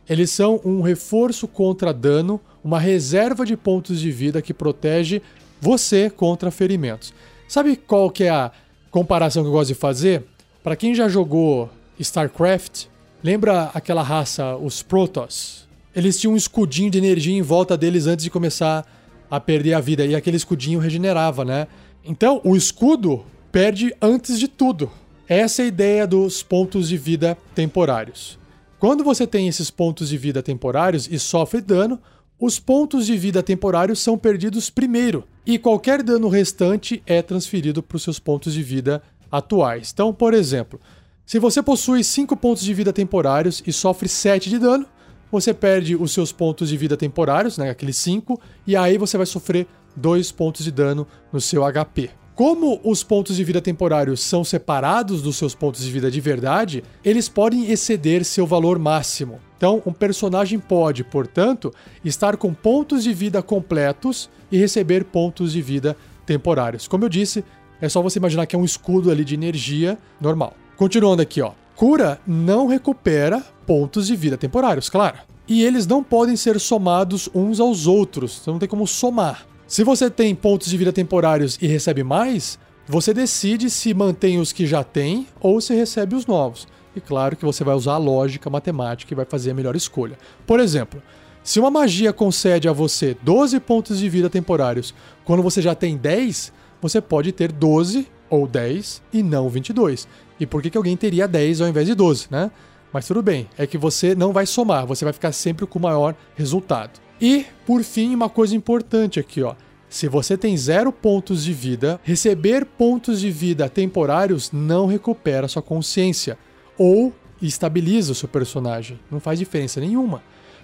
Eles 0.10 0.32
são 0.32 0.60
um 0.64 0.82
reforço 0.82 1.48
contra 1.48 1.94
dano, 1.94 2.40
uma 2.64 2.80
reserva 2.80 3.46
de 3.46 3.56
pontos 3.56 4.00
de 4.00 4.12
vida 4.12 4.42
que 4.42 4.54
protege 4.54 5.22
você 5.62 6.10
contra 6.10 6.50
ferimentos. 6.50 7.14
Sabe 7.48 7.76
qual 7.76 8.10
que 8.10 8.24
é 8.24 8.30
a 8.30 8.52
comparação 8.90 9.44
que 9.44 9.50
eu 9.50 9.54
gosto 9.54 9.68
de 9.70 9.76
fazer, 9.76 10.24
para 10.64 10.76
quem 10.76 10.96
já 10.96 11.08
jogou 11.08 11.70
StarCraft, 12.00 12.86
lembra 13.26 13.72
aquela 13.74 14.04
raça, 14.04 14.56
os 14.56 14.84
Protoss? 14.84 15.68
Eles 15.96 16.20
tinham 16.20 16.36
um 16.36 16.38
escudinho 16.38 16.92
de 16.92 17.00
energia 17.00 17.36
em 17.36 17.42
volta 17.42 17.76
deles 17.76 18.06
antes 18.06 18.24
de 18.24 18.30
começar 18.30 18.86
a 19.32 19.40
perder 19.40 19.74
a 19.74 19.80
vida, 19.80 20.06
e 20.06 20.14
aquele 20.14 20.38
escudinho 20.38 20.78
regenerava, 20.78 21.44
né? 21.44 21.66
Então, 22.04 22.40
o 22.44 22.56
escudo 22.56 23.26
perde 23.52 23.96
antes 24.00 24.38
de 24.38 24.48
tudo. 24.48 24.92
Essa 25.28 25.64
é 25.64 25.66
a 25.66 25.68
ideia 25.68 26.06
dos 26.06 26.44
pontos 26.44 26.88
de 26.88 26.98
vida 26.98 27.36
temporários. 27.56 28.38
Quando 28.78 29.04
você 29.04 29.26
tem 29.26 29.48
esses 29.48 29.72
pontos 29.72 30.10
de 30.10 30.18
vida 30.20 30.44
temporários 30.44 31.08
e 31.10 31.18
sofre 31.18 31.62
dano, 31.62 32.00
os 32.40 32.60
pontos 32.60 33.08
de 33.08 33.18
vida 33.18 33.42
temporários 33.42 33.98
são 34.02 34.20
perdidos 34.20 34.70
primeiro 34.70 35.24
e 35.48 35.58
qualquer 35.58 36.04
dano 36.04 36.30
restante 36.30 37.02
é 37.08 37.24
transferido 37.24 37.82
para 37.82 37.96
os 37.96 38.04
seus 38.04 38.20
pontos 38.20 38.54
de 38.54 38.62
vida 38.62 39.02
atuais. 39.32 39.90
Então, 39.92 40.14
por 40.14 40.36
exemplo, 40.36 40.80
se 41.26 41.40
você 41.40 41.64
possui 41.64 42.04
5 42.04 42.38
pontos 42.38 42.64
de 42.64 42.74
vida 42.74 42.94
temporários 42.94 43.64
e 43.66 43.74
sofre 43.74 44.08
7 44.08 44.48
de 44.48 44.60
dano, 44.60 44.86
você 45.32 45.56
perde 45.56 45.96
os 45.96 46.12
seus 46.12 46.32
pontos 46.32 46.70
de 46.70 46.78
vida 46.78 46.96
temporários, 46.96 47.58
né, 47.58 47.72
aqueles 47.72 47.98
5, 47.98 48.40
e 48.68 48.76
aí 48.76 48.96
você 48.96 49.18
vai 49.18 49.26
sofrer 49.26 49.66
2 49.96 50.32
pontos 50.32 50.64
de 50.64 50.72
dano 50.72 51.08
no 51.34 51.42
seu 51.42 51.64
HP. 51.64 52.12
Como 52.36 52.80
os 52.84 53.02
pontos 53.02 53.38
de 53.38 53.44
vida 53.44 53.60
temporários 53.60 54.22
são 54.22 54.44
separados 54.44 55.22
dos 55.22 55.36
seus 55.38 55.56
pontos 55.56 55.84
de 55.84 55.92
vida 55.92 56.12
de 56.12 56.22
verdade, 56.22 56.84
eles 57.04 57.28
podem 57.28 57.72
exceder 57.72 58.24
seu 58.24 58.46
valor 58.46 58.78
máximo. 58.78 59.40
Então, 59.58 59.82
um 59.86 59.94
personagem 59.94 60.60
pode, 60.60 61.04
portanto, 61.04 61.74
estar 62.04 62.38
com 62.38 62.54
pontos 62.54 63.04
de 63.04 63.14
vida 63.14 63.42
completos 63.42 64.30
e 64.52 64.58
receber 64.58 65.06
pontos 65.06 65.54
de 65.54 65.62
vida 65.62 65.98
temporários. 66.26 66.88
Como 66.88 67.06
eu 67.06 67.10
disse, 67.10 67.44
é 67.82 67.90
só 67.90 68.02
você 68.02 68.20
imaginar 68.20 68.46
que 68.46 68.56
é 68.56 68.60
um 68.60 68.66
escudo 68.66 69.10
ali 69.10 69.24
de 69.24 69.34
energia 69.34 69.98
normal. 70.20 70.56
Continuando 70.76 71.22
aqui, 71.22 71.42
ó. 71.42 71.52
Cura 71.76 72.20
não 72.26 72.68
recupera 72.68 73.44
pontos 73.66 74.08
de 74.08 74.16
vida 74.16 74.38
temporários, 74.38 74.90
claro. 74.90 75.18
E 75.48 75.64
eles 75.64 75.86
não 75.86 76.04
podem 76.04 76.36
ser 76.36 76.60
somados 76.60 77.30
uns 77.34 77.60
aos 77.60 77.88
outros, 77.88 78.40
você 78.40 78.50
não 78.50 78.60
tem 78.60 78.68
como 78.68 78.88
somar. 78.88 79.46
Se 79.68 79.84
você 79.84 80.10
tem 80.10 80.34
pontos 80.36 80.70
de 80.70 80.78
vida 80.78 80.92
temporários 80.94 81.58
e 81.62 81.68
recebe 81.68 82.04
mais, 82.04 82.60
você 82.88 83.14
decide 83.14 83.70
se 83.70 83.94
mantém 83.94 84.40
os 84.40 84.52
que 84.52 84.66
já 84.68 84.84
tem 84.84 85.28
ou 85.40 85.60
se 85.60 85.74
recebe 85.74 86.16
os 86.16 86.26
novos. 86.26 86.68
E 86.96 87.02
claro 87.02 87.36
que 87.36 87.46
você 87.46 87.64
vai 87.64 87.76
usar 87.76 87.94
a 87.94 87.98
lógica 87.98 88.50
matemática 88.50 89.14
e 89.14 89.16
vai 89.16 89.26
fazer 89.26 89.52
a 89.52 89.56
melhor 89.56 89.76
escolha. 89.76 90.18
Por 90.46 90.60
exemplo, 90.60 91.02
se 91.44 91.60
uma 91.60 91.72
magia 91.72 92.14
concede 92.14 92.68
a 92.68 92.74
você 92.74 93.16
12 93.22 93.60
pontos 93.60 94.00
de 94.00 94.10
vida 94.10 94.30
temporários 94.30 94.94
quando 95.24 95.44
você 95.44 95.62
já 95.62 95.76
tem 95.76 95.98
10, 95.98 96.54
você 96.82 97.02
pode 97.02 97.32
ter 97.32 97.52
12 97.52 98.08
ou 98.30 98.48
10 98.48 99.02
e 99.14 99.22
não 99.22 99.50
22. 99.50 100.08
E 100.40 100.46
por 100.46 100.62
que, 100.62 100.70
que 100.70 100.78
alguém 100.78 100.98
teria 100.98 101.28
10 101.28 101.62
ao 101.62 101.68
invés 101.68 101.88
de 101.88 101.96
12, 101.96 102.28
né? 102.30 102.52
Mas 102.92 103.08
tudo 103.08 103.22
bem, 103.22 103.48
é 103.58 103.68
que 103.68 103.78
você 103.78 104.16
não 104.16 104.32
vai 104.32 104.46
somar, 104.46 104.86
você 104.86 105.04
vai 105.04 105.14
ficar 105.14 105.32
sempre 105.32 105.66
com 105.66 105.80
o 105.80 105.82
maior 105.82 106.16
resultado. 106.36 107.00
E, 107.20 107.46
por 107.66 107.84
fim, 107.84 108.14
uma 108.14 108.30
coisa 108.30 108.56
importante 108.56 109.20
aqui, 109.20 109.42
ó. 109.42 109.56
Se 109.90 110.08
você 110.08 110.38
tem 110.38 110.58
zero 110.58 110.92
pontos 110.92 111.44
de 111.44 111.54
vida, 111.54 112.00
receber 112.04 112.66
pontos 112.66 113.22
de 113.22 113.32
vida 113.32 113.70
temporários 113.70 114.52
não 114.52 114.88
recupera 114.88 115.48
sua 115.48 115.62
consciência 115.62 116.38
ou 116.78 117.14
estabiliza 117.42 118.12
o 118.12 118.16
seu 118.16 118.28
personagem. 118.28 119.00
Não 119.10 119.20
faz 119.20 119.40
diferença 119.40 119.80
nenhuma. 119.80 120.22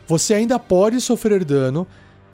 Você 0.08 0.34
ainda 0.34 0.60
pode 0.60 1.00
sofrer 1.00 1.46
dano, 1.46 1.88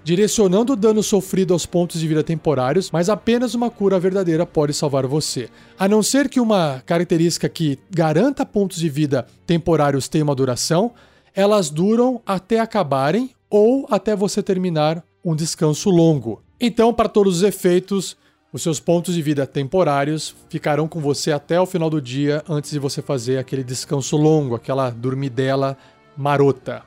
direcionando 0.07 0.71
o 0.71 0.75
dano 0.77 1.03
sofrido 1.03 1.51
aos 1.51 1.65
pontos 1.65 1.99
de 1.99 2.07
vida 2.07 2.23
temporários, 2.23 2.89
mas 2.91 3.09
apenas 3.09 3.53
uma 3.53 3.69
cura 3.69 3.99
verdadeira 3.99 4.45
pode 4.45 4.73
salvar 4.73 5.05
você. 5.05 5.49
A 5.77 5.85
não 5.85 6.01
ser 6.01 6.29
que 6.29 6.39
uma 6.39 6.81
característica 6.85 7.49
que 7.49 7.77
garanta 7.91 8.45
pontos 8.45 8.77
de 8.77 8.87
vida 8.87 9.27
temporários 9.45 10.07
tenha 10.07 10.23
uma 10.23 10.33
duração, 10.33 10.93
elas 11.35 11.69
duram 11.69 12.21
até 12.25 12.61
acabarem 12.61 13.31
ou 13.49 13.85
até 13.91 14.15
você 14.15 14.41
terminar 14.41 15.03
um 15.25 15.35
descanso 15.35 15.89
longo. 15.89 16.41
Então, 16.57 16.93
para 16.93 17.09
todos 17.09 17.35
os 17.35 17.43
efeitos, 17.43 18.15
Os 18.51 18.63
seus 18.63 18.79
pontos 18.79 19.13
de 19.13 19.21
vida 19.21 19.45
temporários 19.45 20.33
ficarão 20.49 20.87
com 20.87 21.01
você 21.01 21.33
até 21.33 21.59
o 21.59 21.65
final 21.65 21.89
do 21.89 22.01
dia 22.01 22.43
antes 22.47 22.71
de 22.71 22.79
você 22.79 23.01
fazer 23.01 23.37
aquele 23.37 23.63
descanso 23.63 24.15
longo, 24.15 24.55
aquela 24.55 24.89
dormidela 24.89 25.77
marota. 26.15 26.81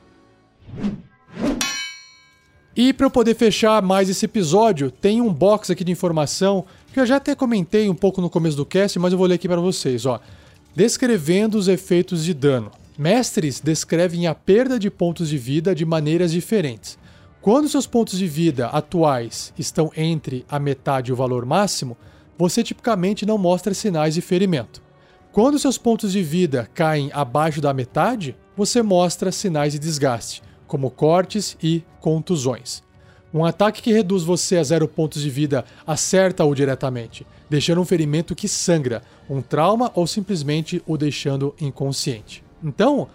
E 2.75 2.93
para 2.93 3.05
eu 3.05 3.11
poder 3.11 3.35
fechar 3.35 3.81
mais 3.81 4.09
esse 4.09 4.25
episódio, 4.25 4.89
tem 4.89 5.21
um 5.21 5.33
box 5.33 5.69
aqui 5.71 5.83
de 5.83 5.91
informação 5.91 6.65
que 6.93 6.99
eu 6.99 7.05
já 7.05 7.17
até 7.17 7.35
comentei 7.35 7.89
um 7.89 7.95
pouco 7.95 8.21
no 8.21 8.29
começo 8.29 8.55
do 8.55 8.65
cast, 8.65 8.97
mas 8.97 9.11
eu 9.11 9.17
vou 9.17 9.27
ler 9.27 9.35
aqui 9.35 9.47
para 9.47 9.59
vocês, 9.59 10.05
ó. 10.05 10.21
Descrevendo 10.73 11.57
os 11.57 11.67
efeitos 11.67 12.23
de 12.23 12.33
dano. 12.33 12.71
Mestres 12.97 13.59
descrevem 13.59 14.25
a 14.25 14.33
perda 14.33 14.79
de 14.79 14.89
pontos 14.89 15.27
de 15.27 15.37
vida 15.37 15.75
de 15.75 15.85
maneiras 15.85 16.31
diferentes. 16.31 16.97
Quando 17.41 17.67
seus 17.67 17.87
pontos 17.87 18.17
de 18.17 18.27
vida 18.27 18.67
atuais 18.67 19.51
estão 19.57 19.91
entre 19.97 20.45
a 20.47 20.59
metade 20.59 21.09
e 21.09 21.13
o 21.13 21.15
valor 21.15 21.45
máximo, 21.45 21.97
você 22.37 22.63
tipicamente 22.63 23.25
não 23.25 23.37
mostra 23.37 23.73
sinais 23.73 24.13
de 24.13 24.21
ferimento. 24.21 24.81
Quando 25.31 25.59
seus 25.59 25.77
pontos 25.77 26.11
de 26.11 26.21
vida 26.21 26.69
caem 26.73 27.09
abaixo 27.13 27.59
da 27.59 27.73
metade, 27.73 28.35
você 28.55 28.81
mostra 28.81 29.31
sinais 29.31 29.73
de 29.73 29.79
desgaste, 29.79 30.41
como 30.71 30.89
cortes 30.89 31.57
e 31.61 31.83
contusões. 31.99 32.81
Um 33.33 33.43
ataque 33.43 33.81
que 33.81 33.91
reduz 33.91 34.23
você 34.23 34.55
a 34.55 34.63
zero 34.63 34.87
pontos 34.87 35.21
de 35.21 35.29
vida 35.29 35.65
acerta-o 35.85 36.55
diretamente, 36.55 37.27
deixando 37.49 37.81
um 37.81 37.85
ferimento 37.85 38.33
que 38.33 38.47
sangra, 38.47 39.03
um 39.29 39.41
trauma 39.41 39.91
ou 39.93 40.07
simplesmente 40.07 40.81
o 40.87 40.97
deixando 40.97 41.53
inconsciente. 41.59 42.41
Então, 42.63 43.09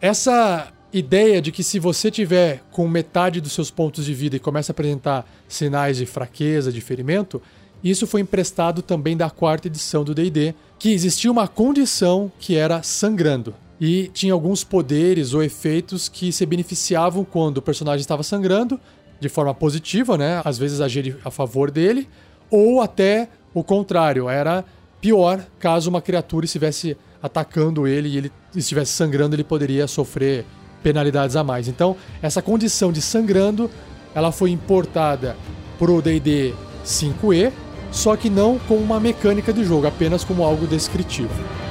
essa 0.00 0.72
ideia 0.92 1.40
de 1.40 1.52
que 1.52 1.62
se 1.62 1.78
você 1.78 2.10
tiver 2.10 2.64
com 2.72 2.88
metade 2.88 3.40
dos 3.40 3.52
seus 3.52 3.70
pontos 3.70 4.04
de 4.04 4.12
vida 4.12 4.34
e 4.34 4.40
começa 4.40 4.72
a 4.72 4.74
apresentar 4.74 5.24
sinais 5.46 5.98
de 5.98 6.06
fraqueza, 6.06 6.72
de 6.72 6.80
ferimento, 6.80 7.40
isso 7.84 8.04
foi 8.04 8.20
emprestado 8.20 8.82
também 8.82 9.16
da 9.16 9.30
quarta 9.30 9.68
edição 9.68 10.02
do 10.02 10.12
D&D, 10.12 10.56
que 10.76 10.90
existia 10.90 11.30
uma 11.30 11.46
condição 11.46 12.32
que 12.40 12.56
era 12.56 12.82
sangrando. 12.82 13.54
E 13.80 14.08
tinha 14.12 14.32
alguns 14.32 14.64
poderes 14.64 15.34
ou 15.34 15.42
efeitos 15.42 16.08
que 16.08 16.32
se 16.32 16.46
beneficiavam 16.46 17.24
quando 17.24 17.58
o 17.58 17.62
personagem 17.62 18.00
estava 18.00 18.22
sangrando, 18.22 18.80
de 19.20 19.28
forma 19.28 19.54
positiva, 19.54 20.16
né? 20.16 20.40
Às 20.44 20.58
vezes 20.58 20.80
agir 20.80 21.18
a 21.24 21.30
favor 21.30 21.70
dele, 21.70 22.08
ou 22.50 22.80
até 22.80 23.28
o 23.52 23.62
contrário, 23.62 24.28
era 24.28 24.64
pior 25.00 25.44
caso 25.58 25.88
uma 25.90 26.00
criatura 26.00 26.44
estivesse 26.44 26.96
atacando 27.22 27.86
ele 27.86 28.08
e 28.08 28.16
ele 28.16 28.32
estivesse 28.54 28.92
sangrando, 28.92 29.34
ele 29.34 29.44
poderia 29.44 29.86
sofrer 29.86 30.44
penalidades 30.82 31.36
a 31.36 31.42
mais. 31.42 31.68
Então, 31.68 31.96
essa 32.22 32.40
condição 32.40 32.92
de 32.92 33.00
sangrando, 33.00 33.70
ela 34.14 34.30
foi 34.32 34.50
importada 34.50 35.36
pro 35.78 36.00
D&D 36.00 36.54
5e, 36.84 37.52
só 37.90 38.16
que 38.16 38.30
não 38.30 38.58
como 38.60 38.80
uma 38.80 39.00
mecânica 39.00 39.52
de 39.52 39.64
jogo, 39.64 39.86
apenas 39.86 40.22
como 40.22 40.44
algo 40.44 40.66
descritivo. 40.66 41.65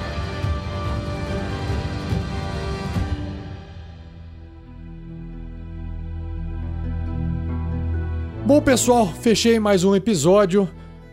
Bom, 8.45 8.61
pessoal, 8.61 9.07
fechei 9.07 9.59
mais 9.59 9.83
um 9.83 9.95
episódio. 9.95 10.69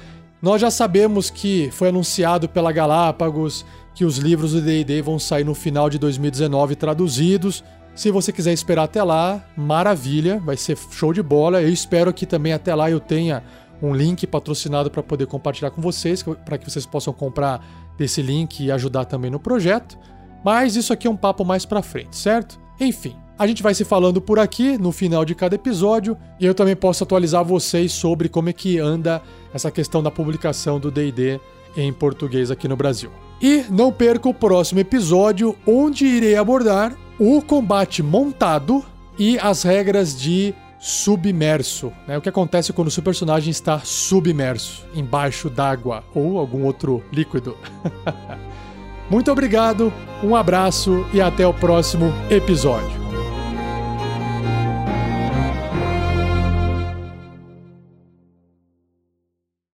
Nós 0.41 0.61
já 0.61 0.71
sabemos 0.71 1.31
que 1.31 1.71
foi 1.73 1.89
anunciado 1.89 2.49
pela 2.49 2.73
Galápagos 2.73 3.65
que 3.95 4.05
os 4.05 4.19
livros 4.19 4.53
do 4.53 4.61
D&D 4.61 5.01
vão 5.03 5.19
sair 5.19 5.45
no 5.45 5.55
final 5.55 5.89
de 5.89 5.99
2019 5.99 6.77
traduzidos. 6.77 7.65
Se 7.95 8.11
você 8.11 8.31
quiser 8.31 8.53
esperar 8.53 8.85
até 8.85 9.03
lá, 9.03 9.43
maravilha, 9.57 10.39
vai 10.39 10.57
ser 10.57 10.77
show 10.91 11.15
de 11.15 11.23
bola. 11.23 11.63
Eu 11.63 11.71
espero 11.71 12.13
que 12.13 12.27
também 12.27 12.53
até 12.53 12.75
lá 12.75 12.91
eu 12.91 13.01
tenha 13.01 13.43
um 13.83 13.95
link 13.95 14.27
patrocinado 14.27 14.91
para 14.91 15.03
poder 15.03 15.27
compartilhar 15.27 15.71
com 15.71 15.81
vocês, 15.81 16.23
para 16.23 16.59
que 16.59 16.71
vocês 16.71 16.87
possam 16.87 17.13
comprar 17.13 17.65
desse 17.97 18.23
link 18.23 18.61
e 18.61 18.71
ajudar 18.71 19.05
também 19.05 19.31
no 19.31 19.39
projeto. 19.39 19.99
Mas 20.45 20.77
isso 20.77 20.93
aqui 20.93 21.07
é 21.07 21.11
um 21.11 21.17
papo 21.17 21.45
mais 21.45 21.65
para 21.65 21.83
frente, 21.83 22.17
certo? 22.17 22.59
Enfim, 22.81 23.17
a 23.39 23.47
gente 23.47 23.63
vai 23.63 23.75
se 23.75 23.85
falando 23.85 24.21
por 24.21 24.39
aqui 24.39 24.79
no 24.79 24.93
final 24.93 25.25
de 25.25 25.35
cada 25.35 25.55
episódio 25.55 26.17
e 26.41 26.47
eu 26.47 26.55
também 26.55 26.77
posso 26.77 27.05
atualizar 27.05 27.45
vocês 27.45 27.93
sobre 27.93 28.29
como 28.29 28.49
é 28.49 28.53
que 28.53 28.79
anda 28.79 29.21
essa 29.53 29.71
questão 29.71 30.03
da 30.03 30.11
publicação 30.11 30.81
do 30.81 30.91
D&D 30.91 31.41
em 31.77 31.93
português 31.93 32.51
aqui 32.51 32.67
no 32.67 32.77
Brasil. 32.77 33.11
E 33.41 33.65
não 33.69 33.93
perca 33.93 34.29
o 34.29 34.35
próximo 34.35 34.81
episódio 34.81 35.55
onde 35.67 36.07
irei 36.07 36.37
abordar 36.37 36.97
o 37.19 37.43
combate 37.43 38.03
montado 38.03 38.85
e 39.19 39.39
as 39.39 39.63
regras 39.63 40.19
de 40.19 40.55
submerso, 40.87 41.93
né? 42.07 42.17
O 42.17 42.21
que 42.21 42.29
acontece 42.29 42.73
quando 42.73 42.87
o 42.87 42.93
seu 42.93 43.03
personagem 43.03 43.51
está 43.51 43.81
submerso, 43.81 44.87
embaixo 44.95 45.51
d'água 45.51 46.05
ou 46.15 46.39
algum 46.39 46.63
outro 46.63 47.03
líquido. 47.13 47.57
Muito 49.11 49.33
obrigado, 49.33 49.93
um 50.23 50.37
abraço 50.37 51.05
e 51.13 51.21
até 51.21 51.45
o 51.45 51.53
próximo 51.53 52.13
episódio. 52.31 53.06